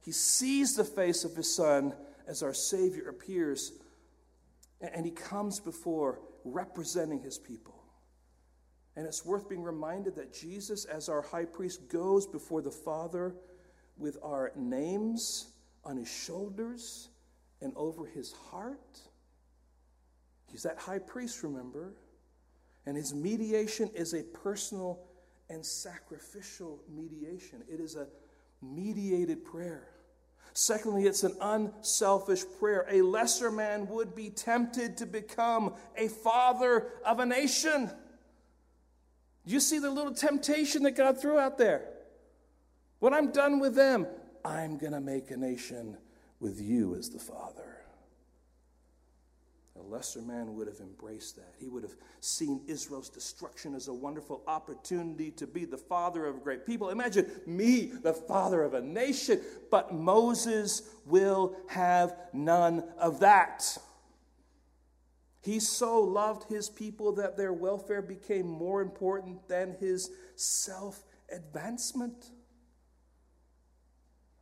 [0.00, 1.94] He sees the face of his Son
[2.26, 3.72] as our Savior appears.
[4.82, 7.82] And he comes before representing his people.
[8.96, 13.34] And it's worth being reminded that Jesus, as our high priest, goes before the Father
[13.96, 15.52] with our names
[15.84, 17.08] on his shoulders
[17.60, 19.00] and over his heart.
[20.50, 21.94] He's that high priest, remember?
[22.84, 25.00] And his mediation is a personal
[25.48, 28.08] and sacrificial mediation, it is a
[28.62, 29.88] mediated prayer.
[30.54, 32.86] Secondly, it's an unselfish prayer.
[32.90, 37.90] A lesser man would be tempted to become a father of a nation.
[39.44, 41.88] You see the little temptation that God threw out there.
[42.98, 44.06] When I'm done with them,
[44.44, 45.96] I'm going to make a nation
[46.38, 47.81] with you as the father.
[49.78, 51.54] A lesser man would have embraced that.
[51.58, 56.44] He would have seen Israel's destruction as a wonderful opportunity to be the father of
[56.44, 56.90] great people.
[56.90, 59.40] Imagine me, the father of a nation.
[59.70, 63.78] But Moses will have none of that.
[65.40, 71.02] He so loved his people that their welfare became more important than his self
[71.32, 72.30] advancement.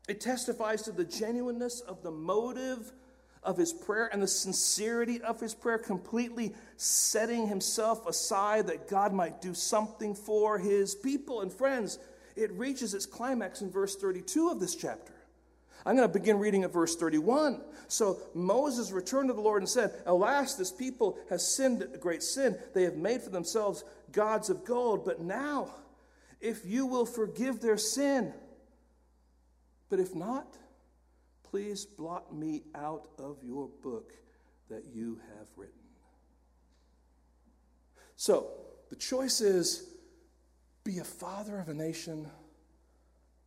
[0.09, 2.93] It testifies to the genuineness of the motive
[3.43, 9.13] of his prayer and the sincerity of his prayer, completely setting himself aside that God
[9.13, 11.41] might do something for his people.
[11.41, 11.99] And friends,
[12.37, 15.15] it reaches its climax in verse 32 of this chapter.
[15.87, 17.63] I'm going to begin reading at verse 31.
[17.89, 22.23] So Moses returned to the Lord and said, Alas, this people has sinned a great
[22.23, 22.59] sin.
[22.75, 25.05] They have made for themselves gods of gold.
[25.05, 25.71] But now,
[26.41, 28.35] if you will forgive their sin,
[29.89, 30.55] but if not,
[31.51, 34.13] please blot me out of your book
[34.69, 35.75] that you have written.
[38.17, 38.47] So
[38.89, 39.89] the choice is
[40.85, 42.31] be a father of a nation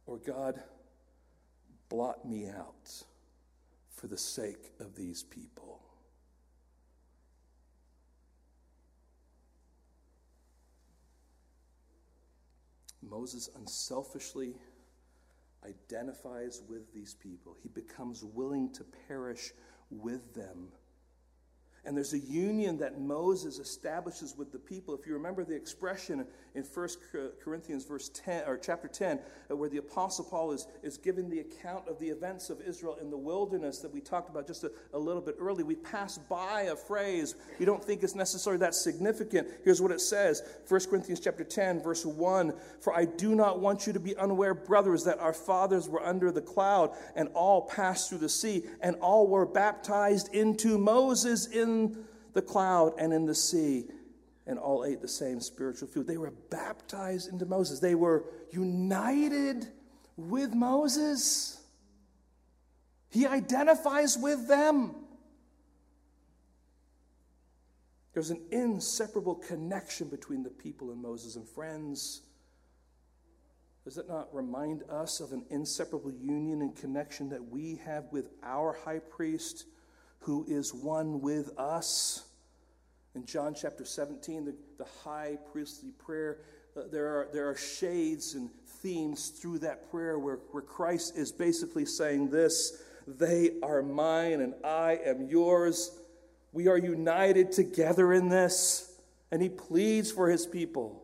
[0.05, 0.61] or God
[1.87, 3.03] blot me out
[3.95, 5.79] for the sake of these people.
[13.01, 14.55] Moses unselfishly
[15.65, 17.55] identifies with these people.
[17.61, 19.51] He becomes willing to perish
[19.89, 20.69] with them
[21.85, 24.93] and there's a union that Moses establishes with the people.
[24.95, 26.25] If you remember the expression
[26.55, 26.87] in 1
[27.43, 29.19] Corinthians verse 10 or chapter 10,
[29.51, 32.97] uh, where the apostle Paul is, is giving the account of the events of Israel
[33.01, 36.17] in the wilderness that we talked about just a, a little bit early, we pass
[36.17, 37.35] by a phrase.
[37.59, 39.49] We don't think it's necessarily that significant.
[39.65, 43.87] Here's what it says 1 Corinthians chapter 10, verse 1 For I do not want
[43.87, 48.09] you to be unaware, brothers, that our fathers were under the cloud, and all passed
[48.09, 51.72] through the sea, and all were baptized into Moses in
[52.33, 53.85] the cloud and in the sea,
[54.45, 56.07] and all ate the same spiritual food.
[56.07, 59.67] They were baptized into Moses, they were united
[60.17, 61.59] with Moses.
[63.09, 64.95] He identifies with them.
[68.13, 72.21] There's an inseparable connection between the people and Moses and friends.
[73.83, 78.29] Does that not remind us of an inseparable union and connection that we have with
[78.41, 79.65] our high priest
[80.23, 82.23] who is one with us.
[83.13, 86.39] In John chapter 17, the, the high priestly prayer,
[86.75, 88.49] uh, there, are, there are shades and
[88.81, 94.53] themes through that prayer where, where Christ is basically saying this They are mine and
[94.63, 95.91] I am yours.
[96.53, 98.89] We are united together in this.
[99.29, 101.03] And he pleads for his people.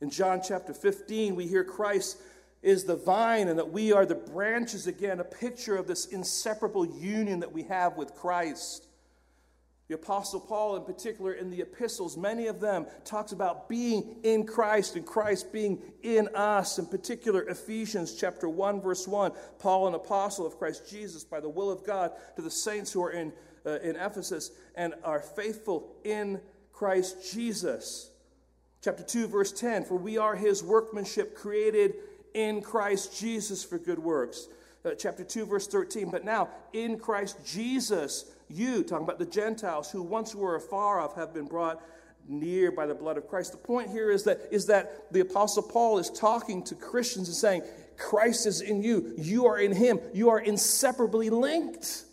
[0.00, 2.18] In John chapter 15, we hear Christ
[2.66, 6.84] is the vine and that we are the branches again, a picture of this inseparable
[6.84, 8.88] union that we have with Christ.
[9.86, 14.44] The Apostle Paul, in particular, in the epistles, many of them talks about being in
[14.44, 16.80] Christ and Christ being in us.
[16.80, 21.48] In particular, Ephesians chapter 1, verse 1, Paul, an apostle of Christ Jesus, by the
[21.48, 23.32] will of God, to the saints who are in,
[23.64, 26.40] uh, in Ephesus and are faithful in
[26.72, 28.10] Christ Jesus.
[28.82, 31.94] Chapter 2, verse 10, for we are his workmanship created
[32.36, 34.46] in Christ Jesus for good works.
[34.84, 36.10] Uh, chapter 2, verse 13.
[36.10, 41.16] But now, in Christ Jesus, you, talking about the Gentiles who once were afar off,
[41.16, 41.82] have been brought
[42.28, 43.52] near by the blood of Christ.
[43.52, 47.36] The point here is that, is that the Apostle Paul is talking to Christians and
[47.36, 47.62] saying,
[47.96, 49.14] Christ is in you.
[49.16, 49.98] You are in him.
[50.12, 52.04] You are inseparably linked.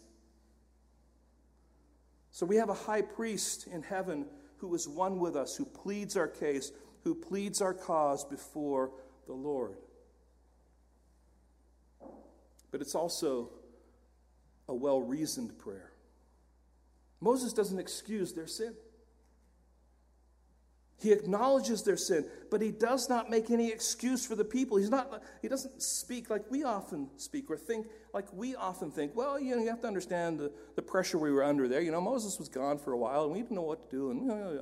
[2.32, 4.26] So we have a high priest in heaven
[4.58, 6.72] who is one with us, who pleads our case,
[7.04, 8.92] who pleads our cause before
[9.28, 9.76] the Lord.
[12.74, 13.52] But it's also
[14.68, 15.92] a well reasoned prayer.
[17.22, 18.74] Moses doesn't excuse their sin.
[21.00, 24.78] He acknowledges their sin, but he does not make any excuse for the people.
[24.78, 29.16] He's not, he doesn't speak like we often speak or think like we often think.
[29.16, 31.82] Well, you know, you have to understand the, the pressure we were under there.
[31.82, 34.10] You know, Moses was gone for a while and we didn't know what to do.
[34.10, 34.62] And, yeah, yeah.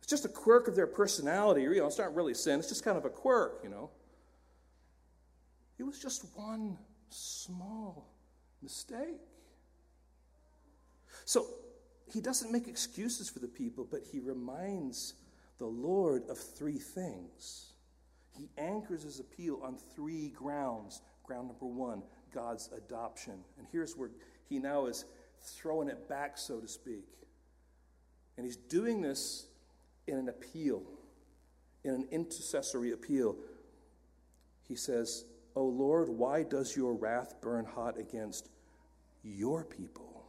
[0.00, 1.62] It's just a quirk of their personality.
[1.62, 3.88] You know, it's not really sin, it's just kind of a quirk, you know.
[5.78, 6.78] It was just one
[7.10, 8.08] small
[8.62, 9.20] mistake.
[11.24, 11.46] So
[12.12, 15.14] he doesn't make excuses for the people, but he reminds
[15.58, 17.72] the Lord of three things.
[18.36, 21.02] He anchors his appeal on three grounds.
[21.24, 22.02] Ground number one,
[22.34, 23.34] God's adoption.
[23.58, 24.10] And here's where
[24.48, 25.04] he now is
[25.40, 27.04] throwing it back, so to speak.
[28.36, 29.46] And he's doing this
[30.06, 30.82] in an appeal,
[31.84, 33.36] in an intercessory appeal.
[34.66, 35.24] He says,
[35.54, 38.48] O Lord, why does your wrath burn hot against
[39.22, 40.24] your people,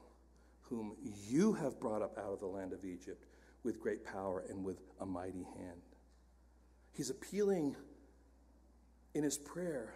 [0.62, 0.96] whom
[1.28, 3.26] you have brought up out of the land of Egypt
[3.64, 5.82] with great power and with a mighty hand?
[6.92, 7.76] He's appealing
[9.14, 9.94] in his prayer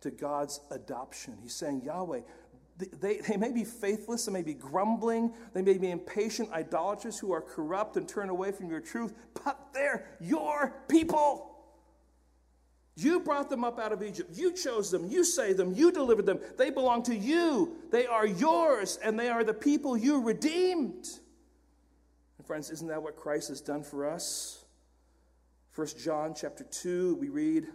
[0.00, 1.36] to God's adoption.
[1.42, 2.20] He's saying, Yahweh,
[3.00, 7.32] they, they may be faithless, they may be grumbling, they may be impatient idolaters who
[7.32, 9.12] are corrupt and turn away from your truth,
[9.44, 11.51] but they're your people.
[12.94, 14.30] You brought them up out of Egypt.
[14.34, 15.06] You chose them.
[15.08, 15.72] You saved them.
[15.72, 16.40] You delivered them.
[16.58, 17.76] They belong to you.
[17.90, 21.06] They are yours, and they are the people you redeemed.
[22.38, 24.64] And friends, isn't that what Christ has done for us?
[25.70, 27.66] First John chapter 2, we read,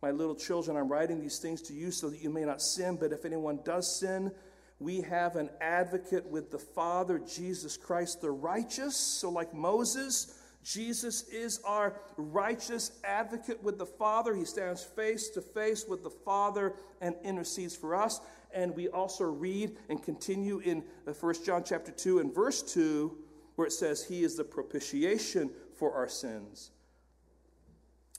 [0.00, 2.96] My little children, I'm writing these things to you so that you may not sin,
[2.98, 4.32] but if anyone does sin,
[4.78, 8.96] we have an advocate with the Father, Jesus Christ the righteous.
[8.96, 10.35] So, like Moses,
[10.66, 14.34] Jesus is our righteous advocate with the Father.
[14.34, 18.20] He stands face to face with the Father and intercedes for us.
[18.52, 23.16] And we also read and continue in uh, 1 John chapter 2 and verse 2
[23.54, 26.72] where it says he is the propitiation for our sins.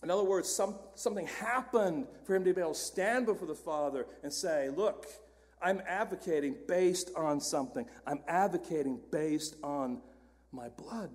[0.02, 3.56] In other words, some, something happened for him to be able to stand before the
[3.56, 5.06] Father and say, Look,
[5.62, 7.86] I'm advocating based on something.
[8.06, 10.02] I'm advocating based on
[10.54, 11.12] my blood.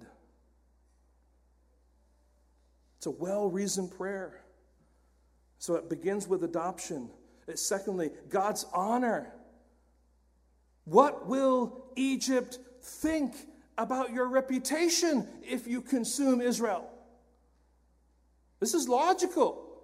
[3.03, 4.45] It's a well reasoned prayer.
[5.59, 7.11] So it begins with adoption.
[7.49, 9.35] It's secondly, God's honor.
[10.85, 13.35] What will Egypt think
[13.77, 16.89] about your reputation if you consume Israel?
[18.61, 19.83] This is logical.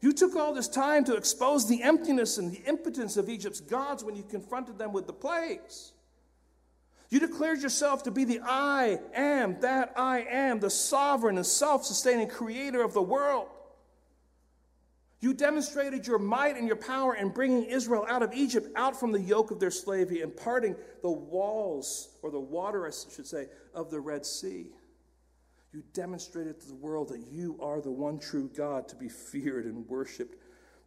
[0.00, 4.02] You took all this time to expose the emptiness and the impotence of Egypt's gods
[4.02, 5.92] when you confronted them with the plagues.
[7.08, 11.84] You declared yourself to be the I am, that I am, the sovereign and self
[11.84, 13.48] sustaining creator of the world.
[15.20, 19.12] You demonstrated your might and your power in bringing Israel out of Egypt, out from
[19.12, 23.46] the yoke of their slavery, and parting the walls, or the water, I should say,
[23.74, 24.66] of the Red Sea.
[25.72, 29.64] You demonstrated to the world that you are the one true God to be feared
[29.64, 30.36] and worshiped.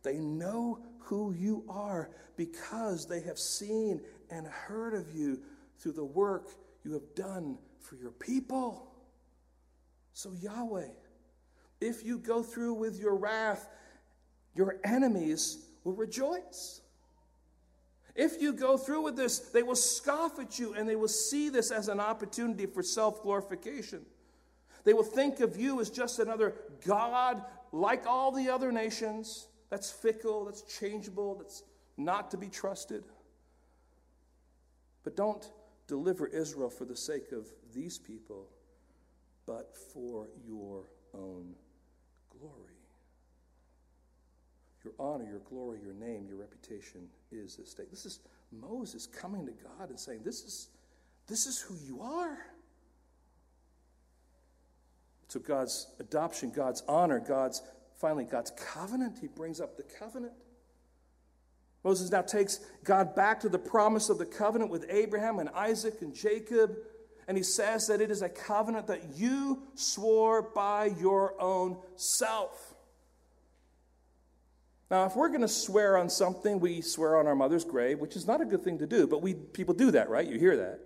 [0.04, 5.42] They know who you are because they have seen and heard of you
[5.80, 6.50] through the work
[6.84, 8.92] you have done for your people.
[10.14, 10.90] So, Yahweh,
[11.82, 13.70] if you go through with your wrath,
[14.56, 16.82] your enemies will rejoice.
[18.16, 21.50] If you go through with this, they will scoff at you and they will see
[21.50, 24.06] this as an opportunity for self glorification.
[24.84, 26.56] They will think of you as just another
[26.86, 31.64] God like all the other nations that's fickle, that's changeable, that's
[31.96, 33.04] not to be trusted.
[35.04, 35.50] But don't
[35.90, 38.48] deliver Israel for the sake of these people,
[39.46, 41.56] but for your own
[42.30, 42.76] glory.
[44.86, 47.90] Your honor, your glory, your name, your reputation is at stake.
[47.90, 48.20] This is
[48.52, 50.70] Moses coming to God and saying, This is,
[51.28, 52.38] this is who you are.
[55.28, 57.62] So God's adoption, God's honor, God's
[58.00, 59.18] finally God's covenant.
[59.20, 60.34] He brings up the covenant.
[61.84, 66.02] Moses now takes God back to the promise of the covenant with Abraham and Isaac
[66.02, 66.76] and Jacob,
[67.28, 72.76] and he says that it is a covenant that you swore by your own self.
[74.92, 78.16] Now, if we're going to swear on something, we swear on our mother's grave, which
[78.16, 80.28] is not a good thing to do, but we people do that, right?
[80.28, 80.80] You hear that.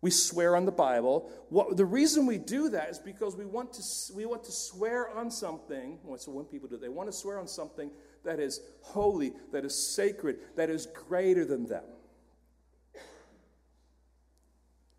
[0.00, 1.30] We swear on the Bible.
[1.48, 3.82] What, the reason we do that is because we want to
[4.16, 6.00] we want to swear on something.
[6.02, 6.76] What's so when people do?
[6.76, 7.92] They want to swear on something
[8.24, 11.84] that is holy, that is sacred, that is greater than them.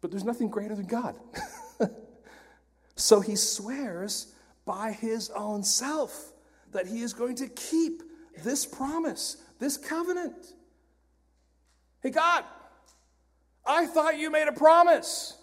[0.01, 1.15] But there's nothing greater than God.
[2.95, 4.33] so he swears
[4.65, 6.33] by his own self
[6.73, 8.03] that he is going to keep
[8.43, 10.53] this promise, this covenant.
[12.01, 12.43] Hey, God,
[13.65, 15.37] I thought you made a promise.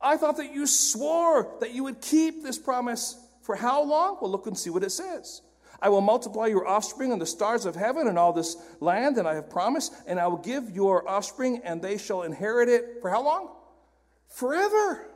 [0.00, 4.18] I thought that you swore that you would keep this promise for how long?
[4.20, 5.42] Well, look and see what it says.
[5.82, 9.26] I will multiply your offspring and the stars of heaven and all this land, and
[9.26, 13.08] I have promised, and I will give your offspring, and they shall inherit it for
[13.08, 13.50] how long?
[14.28, 15.06] Forever.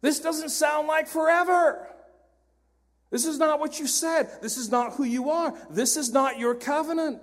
[0.00, 1.88] This doesn't sound like forever.
[3.10, 4.30] This is not what you said.
[4.40, 5.54] This is not who you are.
[5.70, 7.20] This is not your covenant.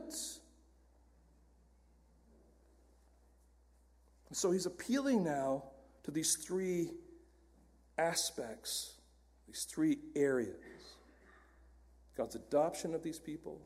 [4.31, 5.63] So he's appealing now
[6.03, 6.91] to these three
[7.97, 8.93] aspects,
[9.47, 10.55] these three areas
[12.21, 13.59] God's adoption of these people.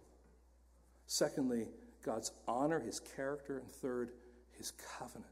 [1.07, 1.67] Secondly,
[2.05, 3.57] God's honor, his character.
[3.57, 4.11] And third,
[4.57, 5.25] his covenant.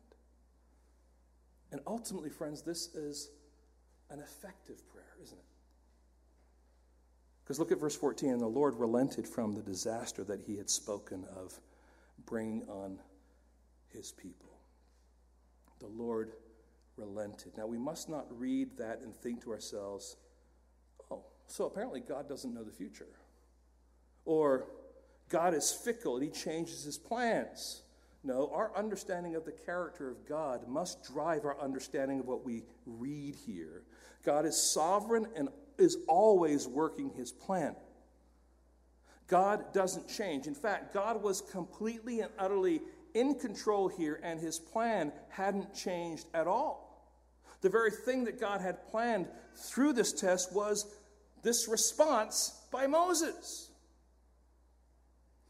[1.72, 3.30] And ultimately, friends, this is
[4.10, 5.46] an effective prayer, isn't it?
[7.44, 8.32] Because look at verse 14.
[8.32, 11.58] And the Lord relented from the disaster that he had spoken of
[12.26, 13.00] bringing on
[13.88, 14.60] his people.
[15.80, 16.34] The Lord
[16.98, 17.54] relented.
[17.58, 20.18] Now, we must not read that and think to ourselves,
[21.48, 23.08] so apparently God doesn't know the future.
[24.26, 24.68] Or
[25.30, 27.84] God is fickle and he changes his plans.
[28.24, 32.64] No, our understanding of the character of God must drive our understanding of what we
[32.86, 33.84] read here.
[34.24, 37.76] God is sovereign and is always working his plan.
[39.28, 40.48] God doesn't change.
[40.48, 42.82] In fact, God was completely and utterly
[43.14, 47.12] in control here, and his plan hadn't changed at all.
[47.62, 50.86] The very thing that God had planned through this test was
[51.44, 53.70] this response by Moses.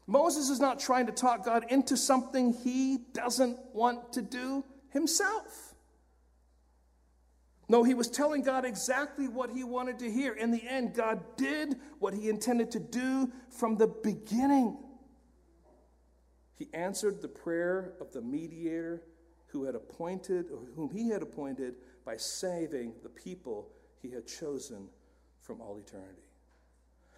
[0.06, 5.74] Moses is not trying to talk God into something he doesn't want to do himself.
[7.68, 10.34] No, he was telling God exactly what he wanted to hear.
[10.34, 14.76] In the end, God did what he intended to do from the beginning.
[16.56, 19.02] He answered the prayer of the mediator
[19.46, 23.70] who had appointed, whom he had appointed by saving the people
[24.02, 24.88] he had chosen
[25.44, 26.22] from all eternity.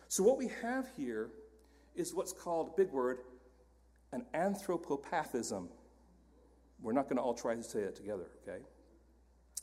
[0.08, 1.30] So, what we have here
[1.94, 3.18] is what's called, big word,
[4.12, 5.68] an anthropopathism.
[6.82, 8.62] We're not going to all try to say it together, okay?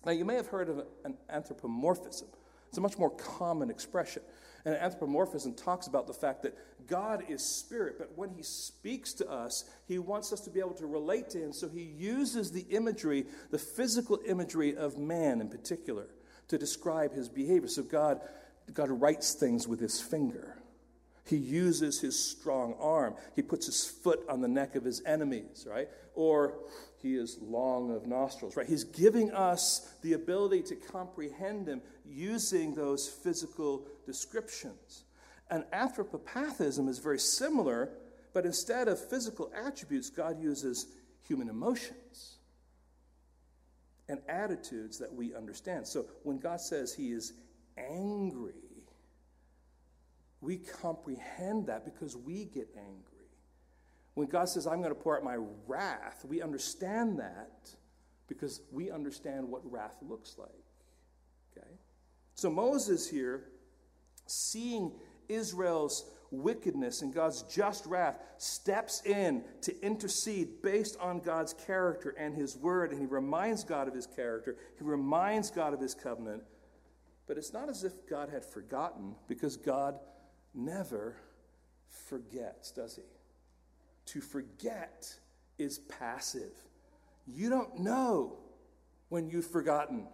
[0.06, 2.28] Now, you may have heard of an anthropomorphism.
[2.70, 4.24] It's a much more common expression.
[4.66, 6.58] And anthropomorphism talks about the fact that
[6.88, 10.74] God is spirit, but when he speaks to us, he wants us to be able
[10.76, 11.54] to relate to him.
[11.54, 16.08] So he uses the imagery, the physical imagery of man in particular,
[16.48, 17.68] to describe his behavior.
[17.68, 18.22] So God,
[18.74, 20.58] God writes things with his finger.
[21.26, 23.16] He uses his strong arm.
[23.36, 25.88] He puts his foot on the neck of his enemies, right?
[26.16, 26.56] Or
[27.02, 28.68] he is long of nostrils, right?
[28.68, 35.06] He's giving us the ability to comprehend him using those physical descriptions.
[35.50, 37.90] And anthropopathism is very similar,
[38.34, 40.88] but instead of physical attributes, God uses
[41.26, 42.38] human emotions
[44.10, 45.88] and attitudes that we understand.
[45.88, 47.34] So when God says he is
[47.78, 48.54] angry,
[50.42, 53.14] we comprehend that because we get angry.
[54.14, 57.70] When God says, I'm going to pour out my wrath, we understand that
[58.28, 60.50] because we understand what wrath looks like.
[61.58, 61.68] Okay?
[62.36, 63.46] So Moses here,
[64.28, 64.92] seeing
[65.30, 72.36] Israel's wickedness and God's just wrath, steps in to intercede based on God's character and
[72.36, 76.44] his word, and he reminds God of his character, he reminds God of his covenant.
[77.28, 79.96] But it's not as if God had forgotten because God
[80.54, 81.16] never
[81.88, 83.04] forgets, does he?
[84.08, 85.14] To forget
[85.58, 86.52] is passive.
[87.26, 88.38] You don't know
[89.10, 90.08] when you've forgotten.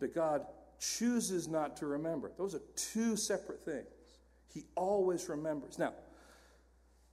[0.00, 0.46] But God
[0.80, 2.32] chooses not to remember.
[2.36, 3.86] Those are two separate things.
[4.52, 5.78] He always remembers.
[5.78, 5.92] Now,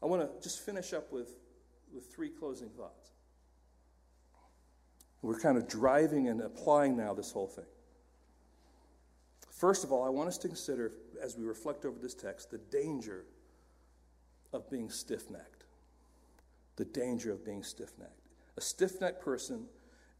[0.02, 1.30] I want to just finish up with,
[1.94, 3.09] with three closing thoughts.
[5.22, 7.66] We're kind of driving and applying now this whole thing.
[9.52, 12.58] First of all, I want us to consider, as we reflect over this text, the
[12.58, 13.26] danger
[14.54, 15.66] of being stiff necked.
[16.78, 18.22] The danger of being stiff necked.
[18.58, 19.66] A stiff necked person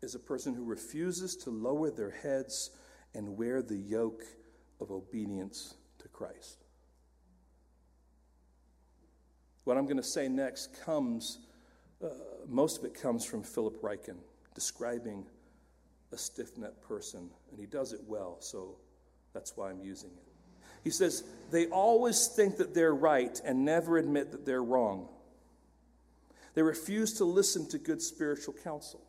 [0.02, 2.72] is a person who refuses to lower their heads
[3.14, 4.24] and wear the yoke
[4.82, 6.66] of obedience to Christ.
[9.64, 11.40] What I'm going to say next comes,
[12.04, 12.10] uh,
[12.48, 14.18] most of it comes from Philip Ryken
[14.60, 15.26] describing
[16.12, 18.76] a stiff necked person, and he does it well, so
[19.34, 20.34] that's why I'm using it.
[20.84, 25.08] He says, they always think that they're right and never admit that they're wrong.
[26.56, 29.00] They refuse to listen to good spiritual counsel.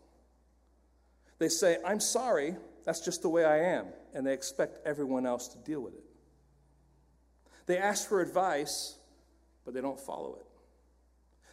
[1.40, 5.48] They say, I'm sorry, that's just the way I am, and they expect everyone else
[5.48, 6.04] to deal with it.
[7.66, 8.96] They ask for advice,
[9.64, 10.46] but they don't follow it.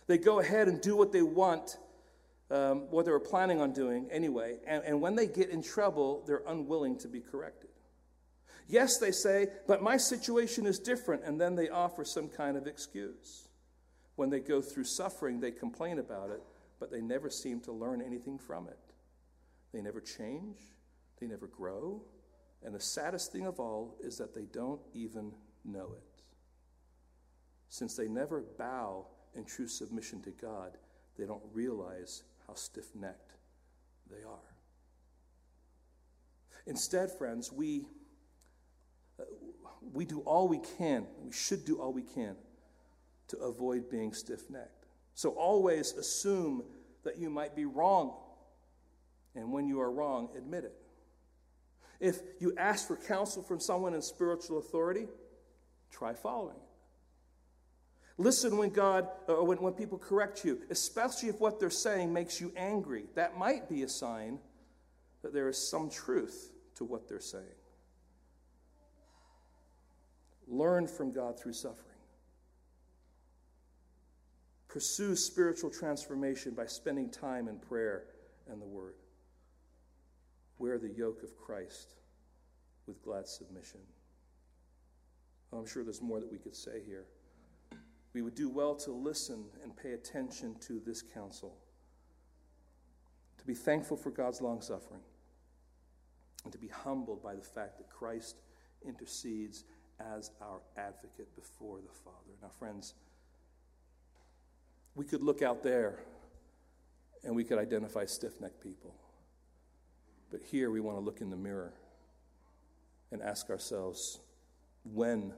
[0.06, 1.78] They go ahead and do what they want,
[2.50, 6.24] um, what they were planning on doing anyway, and, and when they get in trouble,
[6.26, 7.70] they're unwilling to be corrected.
[8.68, 12.68] Yes, they say, but my situation is different, and then they offer some kind of
[12.68, 13.48] excuse.
[14.16, 16.42] When they go through suffering, they complain about it,
[16.80, 18.80] but they never seem to learn anything from it.
[19.74, 20.58] They never change,
[21.20, 22.02] they never grow,
[22.64, 25.32] and the saddest thing of all is that they don't even
[25.64, 26.24] know it.
[27.70, 30.78] Since they never bow in true submission to God,
[31.18, 33.34] they don't realize how stiff necked
[34.10, 34.40] they are.
[36.66, 37.86] Instead, friends, we,
[39.20, 39.24] uh,
[39.94, 42.36] we do all we can, we should do all we can
[43.30, 44.86] to avoid being stiff necked.
[45.14, 46.64] So always assume
[47.04, 48.14] that you might be wrong.
[49.36, 50.74] And when you are wrong, admit it.
[52.00, 55.08] If you ask for counsel from someone in spiritual authority,
[55.92, 56.67] try following it.
[58.18, 62.12] Listen when God uh, or when, when people correct you, especially if what they're saying
[62.12, 63.06] makes you angry.
[63.16, 64.40] That might be a sign
[65.22, 67.44] that there is some truth to what they're saying.
[70.48, 71.84] Learn from God through suffering.
[74.68, 78.06] Pursue spiritual transformation by spending time in prayer
[78.50, 78.96] and the Word.
[80.60, 81.94] Wear the yoke of Christ
[82.88, 83.82] with glad submission.
[85.54, 87.06] I'm sure there's more that we could say here.
[88.18, 91.56] We would do well to listen and pay attention to this counsel,
[93.38, 95.02] to be thankful for God's long suffering,
[96.44, 98.38] and to be humbled by the fact that Christ
[98.84, 99.66] intercedes
[100.00, 102.34] as our advocate before the Father.
[102.42, 102.96] Now, friends,
[104.96, 106.00] we could look out there
[107.24, 108.96] and we could identify stiff necked people.
[110.32, 111.76] But here we want to look in the mirror
[113.12, 114.18] and ask ourselves
[114.92, 115.34] when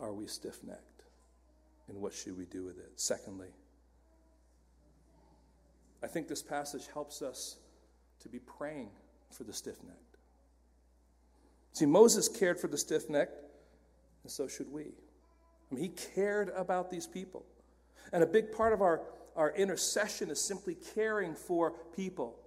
[0.00, 0.91] are we stiff necked?
[1.88, 2.92] And what should we do with it?
[2.96, 3.48] Secondly,
[6.02, 7.58] I think this passage helps us
[8.20, 8.90] to be praying
[9.30, 10.16] for the stiff necked.
[11.72, 13.38] See, Moses cared for the stiff necked,
[14.22, 14.82] and so should we.
[14.82, 17.44] I mean, he cared about these people.
[18.12, 19.00] And a big part of our,
[19.36, 22.38] our intercession is simply caring for people,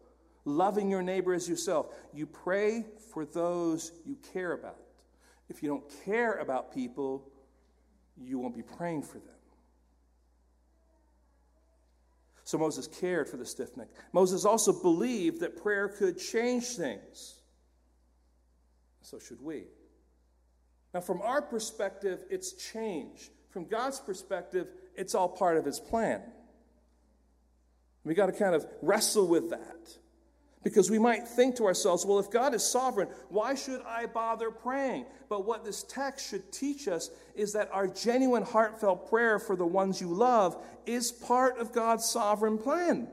[0.43, 1.88] loving your neighbor as yourself.
[2.13, 4.77] You pray for those you care about.
[5.49, 7.27] If you don't care about people,
[8.22, 9.36] you won't be praying for them.
[12.43, 13.88] So Moses cared for the stiff neck.
[14.13, 17.39] Moses also believed that prayer could change things.
[19.01, 19.66] So should we.
[20.93, 23.30] Now, from our perspective, it's change.
[23.49, 26.22] From God's perspective, it's all part of his plan.
[28.03, 29.97] We got to kind of wrestle with that.
[30.66, 34.49] Because we might think to ourselves, well, if God is sovereign, why should I bother
[34.49, 35.05] praying?
[35.30, 39.66] But what this text should teach us is that our genuine, heartfelt prayer for the
[39.66, 40.57] ones you love
[40.88, 43.07] is part of God's sovereign plan.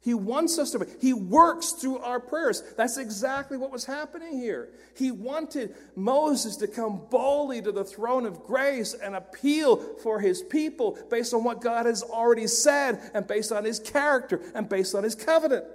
[0.00, 0.88] He wants us to pray.
[1.02, 2.62] He works through our prayers.
[2.78, 4.70] That's exactly what was happening here.
[4.96, 10.40] He wanted Moses to come boldly to the throne of grace and appeal for his
[10.40, 14.94] people based on what God has already said and based on his character and based
[14.94, 15.66] on his covenant.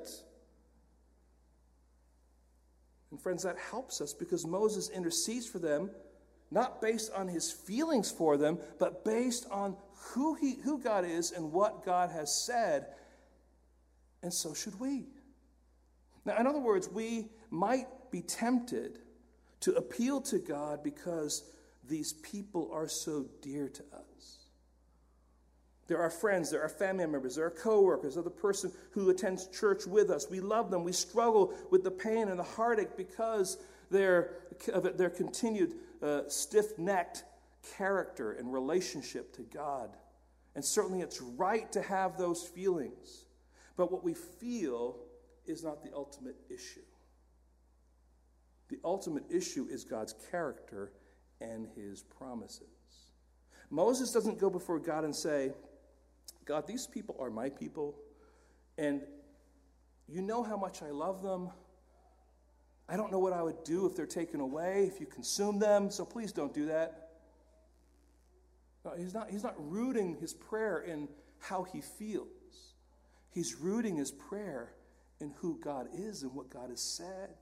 [3.18, 5.90] And friends, that helps us because Moses intercedes for them
[6.52, 11.32] not based on his feelings for them, but based on who, he, who God is
[11.32, 12.86] and what God has said
[14.22, 15.08] and so should we.
[16.26, 19.00] Now, in other words, we might be tempted
[19.62, 21.44] to appeal to God because
[21.90, 24.07] these people are so dear to us.
[25.88, 29.48] There are friends, there are family members, there are coworkers, there the person who attends
[29.48, 30.30] church with us.
[30.30, 30.84] We love them.
[30.84, 33.58] We struggle with the pain and the heartache because
[33.90, 34.32] their,
[34.74, 37.24] of their continued uh, stiff necked
[37.78, 39.96] character and relationship to God.
[40.56, 43.26] And certainly it's right to have those feelings.
[43.78, 44.98] But what we feel
[45.46, 46.82] is not the ultimate issue.
[48.70, 50.92] The ultimate issue is God's character
[51.40, 52.68] and his promises.
[53.70, 55.52] Moses doesn't go before God and say,
[56.48, 57.96] God, these people are my people,
[58.78, 59.02] and
[60.08, 61.50] you know how much I love them.
[62.88, 65.92] I don't know what I would do if they're taken away, if you consume them,
[65.92, 67.10] so please don't do that.
[68.86, 72.28] No, he's not, he's not rooting his prayer in how he feels.
[73.30, 74.72] He's rooting his prayer
[75.20, 77.36] in who God is and what God has said.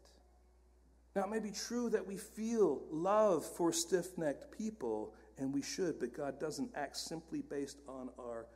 [1.16, 5.62] Now, it may be true that we feel love for stiff necked people, and we
[5.62, 8.47] should, but God doesn't act simply based on our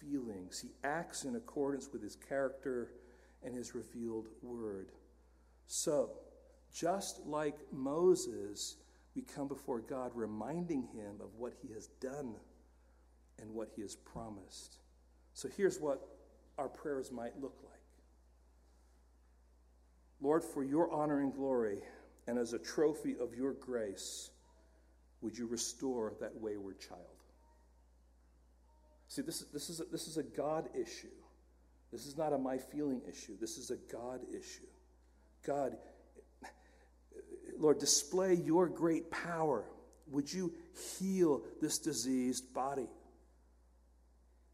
[0.00, 0.60] feelings.
[0.60, 2.92] He acts in accordance with his character
[3.42, 4.90] and his revealed word.
[5.66, 6.10] So,
[6.72, 8.76] just like Moses,
[9.14, 12.34] we come before God reminding him of what he has done
[13.40, 14.76] and what he has promised.
[15.32, 16.06] So, here's what
[16.58, 17.72] our prayers might look like
[20.20, 21.78] Lord, for your honor and glory,
[22.26, 24.30] and as a trophy of your grace,
[25.20, 27.15] would you restore that wayward child?
[29.16, 31.08] See, this, this, is a, this is a God issue.
[31.90, 33.32] This is not a my feeling issue.
[33.40, 34.66] This is a God issue.
[35.46, 35.78] God,
[37.58, 39.64] Lord, display your great power.
[40.08, 40.52] Would you
[40.98, 42.90] heal this diseased body?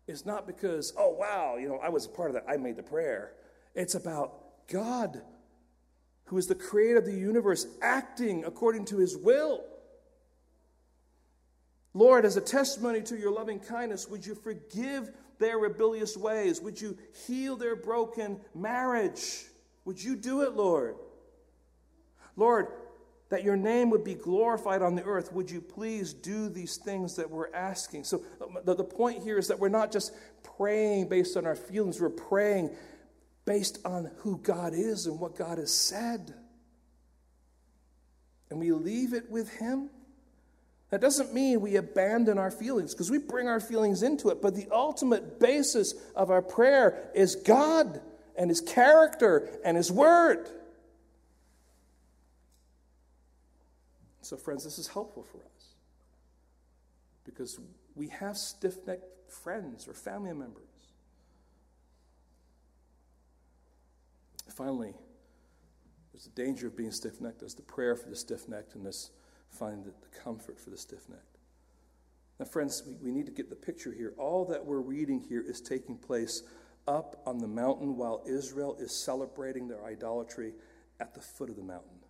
[0.06, 2.44] It's not because, oh, wow, you know, I was a part of that.
[2.48, 3.32] I made the prayer.
[3.74, 5.22] It's about God,
[6.26, 9.64] who is the creator of the universe, acting according to his will.
[11.94, 16.60] Lord, as a testimony to your loving kindness, would you forgive their rebellious ways?
[16.60, 19.44] Would you heal their broken marriage?
[19.84, 20.96] Would you do it, Lord?
[22.36, 22.68] Lord,
[23.28, 27.16] that your name would be glorified on the earth, would you please do these things
[27.16, 28.04] that we're asking?
[28.04, 30.12] So, um, the, the point here is that we're not just
[30.56, 32.76] praying based on our feelings, we're praying
[33.46, 36.34] based on who God is and what God has said.
[38.50, 39.88] And we leave it with Him.
[40.92, 44.54] That doesn't mean we abandon our feelings because we bring our feelings into it, but
[44.54, 47.98] the ultimate basis of our prayer is God
[48.36, 50.46] and His character and His Word.
[54.20, 55.74] So, friends, this is helpful for us
[57.24, 57.58] because
[57.94, 60.62] we have stiff necked friends or family members.
[64.54, 64.92] Finally,
[66.12, 67.40] there's the danger of being stiff necked.
[67.40, 69.10] There's the prayer for the stiff necked and this
[69.52, 69.92] find the
[70.22, 71.38] comfort for the stiff necked.
[72.38, 74.14] Now, friends, we, we need to get the picture here.
[74.18, 76.42] All that we're reading here is taking place
[76.88, 80.52] up on the mountain while Israel is celebrating their idolatry
[81.00, 82.02] at the foot of the mountain.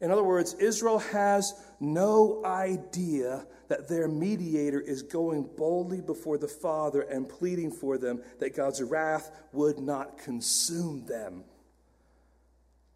[0.00, 6.48] In other words, Israel has no idea that their mediator is going boldly before the
[6.48, 11.44] Father and pleading for them that God's wrath would not consume them.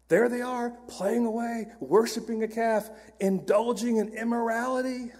[0.09, 2.89] There they are, playing away, worshiping a calf,
[3.19, 5.11] indulging in immorality,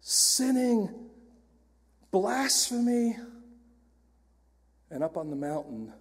[0.00, 0.94] sinning,
[2.12, 3.16] blasphemy.
[4.90, 5.92] And up on the mountain,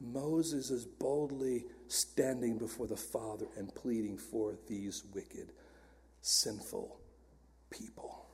[0.00, 5.52] Moses is boldly standing before the Father and pleading for these wicked,
[6.22, 6.98] sinful
[7.68, 8.24] people.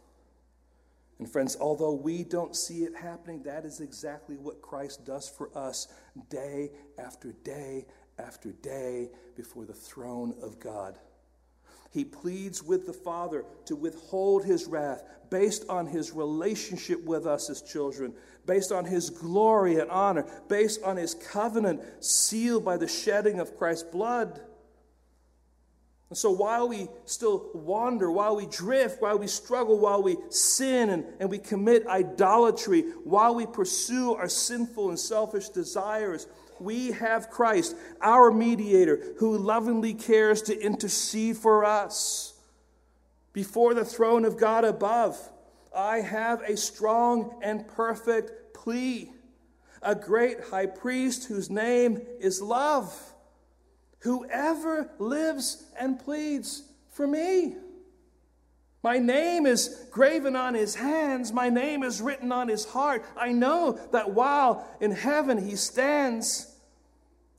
[1.18, 5.56] And friends, although we don't see it happening, that is exactly what Christ does for
[5.56, 5.88] us
[6.28, 7.86] day after day
[8.18, 10.98] after day before the throne of God.
[11.90, 17.48] He pleads with the Father to withhold his wrath based on his relationship with us
[17.48, 18.12] as children,
[18.46, 23.56] based on his glory and honor, based on his covenant sealed by the shedding of
[23.56, 24.40] Christ's blood.
[26.10, 30.90] And so while we still wander, while we drift, while we struggle, while we sin
[30.90, 36.26] and, and we commit idolatry, while we pursue our sinful and selfish desires,
[36.60, 42.34] we have Christ, our mediator, who lovingly cares to intercede for us.
[43.32, 45.18] Before the throne of God above,
[45.74, 49.10] I have a strong and perfect plea.
[49.82, 53.13] A great high priest whose name is love.
[54.04, 57.56] Whoever lives and pleads for me.
[58.82, 61.32] My name is graven on his hands.
[61.32, 63.02] My name is written on his heart.
[63.16, 66.54] I know that while in heaven he stands,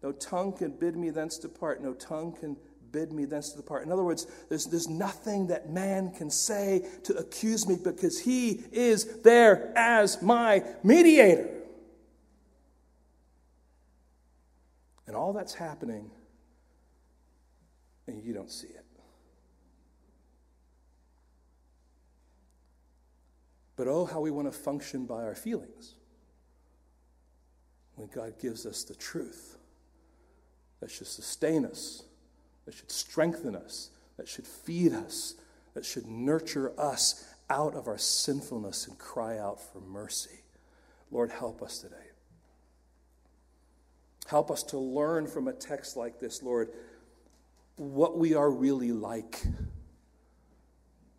[0.01, 1.83] no tongue can bid me thence depart.
[1.83, 2.57] No tongue can
[2.91, 3.85] bid me thence to depart.
[3.85, 8.63] In other words, there's, there's nothing that man can say to accuse me because he
[8.71, 11.47] is there as my mediator.
[15.05, 16.09] And all that's happening,
[18.07, 18.85] and you don't see it.
[23.75, 25.95] But oh, how we want to function by our feelings
[27.95, 29.57] when God gives us the truth
[30.79, 32.03] that should sustain us,
[32.65, 35.35] that should strengthen us, that should feed us,
[35.73, 40.41] that should nurture us out of our sinfulness and cry out for mercy.
[41.11, 41.95] Lord, help us today.
[44.27, 46.69] Help us to learn from a text like this, Lord,
[47.75, 49.43] what we are really like.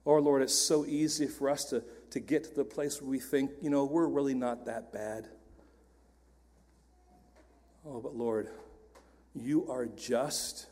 [0.04, 3.18] Or, Lord, it's so easy for us to to get to the place where we
[3.18, 5.28] think, you know, we're really not that bad.
[7.86, 8.48] Oh, but Lord,
[9.34, 10.66] you are just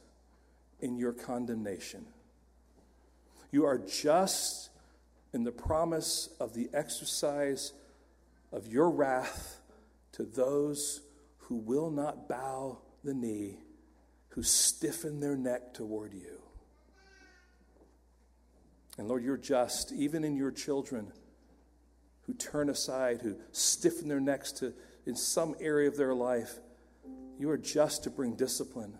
[0.80, 2.06] in your condemnation.
[3.50, 4.70] You are just
[5.32, 7.72] in the promise of the exercise
[8.52, 9.60] of your wrath
[10.12, 11.02] to those
[11.36, 13.58] who will not bow the knee,
[14.34, 16.40] who stiffen their neck toward you.
[18.98, 21.12] And Lord, you're just, even in your children
[22.22, 24.72] who turn aside, who stiffen their necks to
[25.06, 26.58] in some area of their life.
[27.38, 28.98] You are just to bring discipline.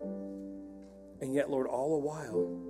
[0.00, 2.60] And yet, Lord, all the while,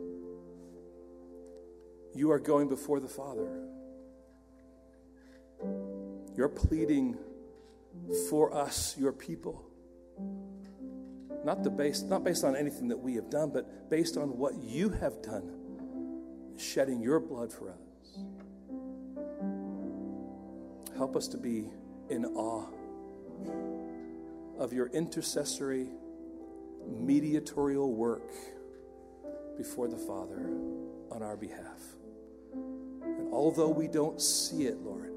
[2.14, 3.48] you are going before the Father.
[6.36, 7.16] You're pleading
[8.28, 9.64] for us, your people.
[11.44, 14.54] Not, the base, not based on anything that we have done, but based on what
[14.62, 15.50] you have done,
[16.56, 18.18] shedding your blood for us.
[20.96, 21.70] Help us to be
[22.10, 22.66] in awe
[24.58, 25.86] of your intercessory,
[26.88, 28.32] mediatorial work
[29.56, 30.50] before the Father
[31.10, 31.80] on our behalf.
[32.52, 35.12] And although we don't see it, Lord,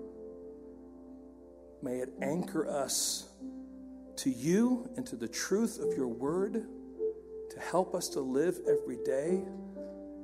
[1.81, 3.27] may it anchor us
[4.17, 6.65] to you and to the truth of your word
[7.49, 9.43] to help us to live every day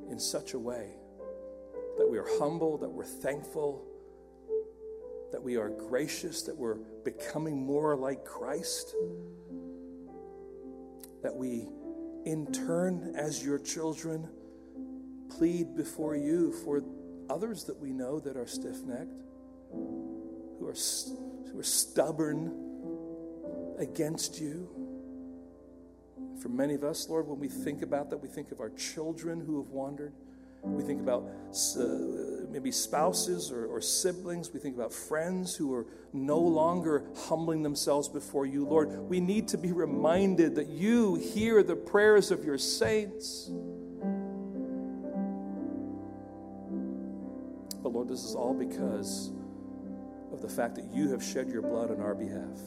[0.09, 0.91] in such a way
[1.97, 3.87] that we are humble, that we're thankful
[5.31, 8.95] that we are gracious, that we're becoming more like Christ,
[11.21, 11.67] that we,
[12.25, 14.27] in turn, as your children,
[15.29, 16.81] plead before you for
[17.29, 19.21] others that we know that are stiff necked,
[19.71, 20.75] who are,
[21.51, 22.66] who are stubborn
[23.77, 24.69] against you.
[26.41, 29.39] For many of us, Lord, when we think about that, we think of our children
[29.39, 30.13] who have wandered.
[30.63, 34.51] We think about uh, maybe spouses or, or siblings.
[34.51, 38.65] We think about friends who are no longer humbling themselves before you.
[38.65, 43.49] Lord, we need to be reminded that you hear the prayers of your saints.
[47.81, 49.31] But Lord, this is all because
[50.33, 52.59] of the fact that you have shed your blood on our behalf.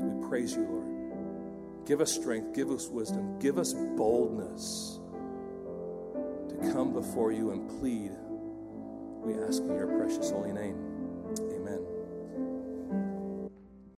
[0.00, 1.86] We praise you, Lord.
[1.86, 5.00] Give us strength, give us wisdom, give us boldness
[6.48, 8.12] to come before you and plead.
[9.24, 10.89] We ask in your precious holy name.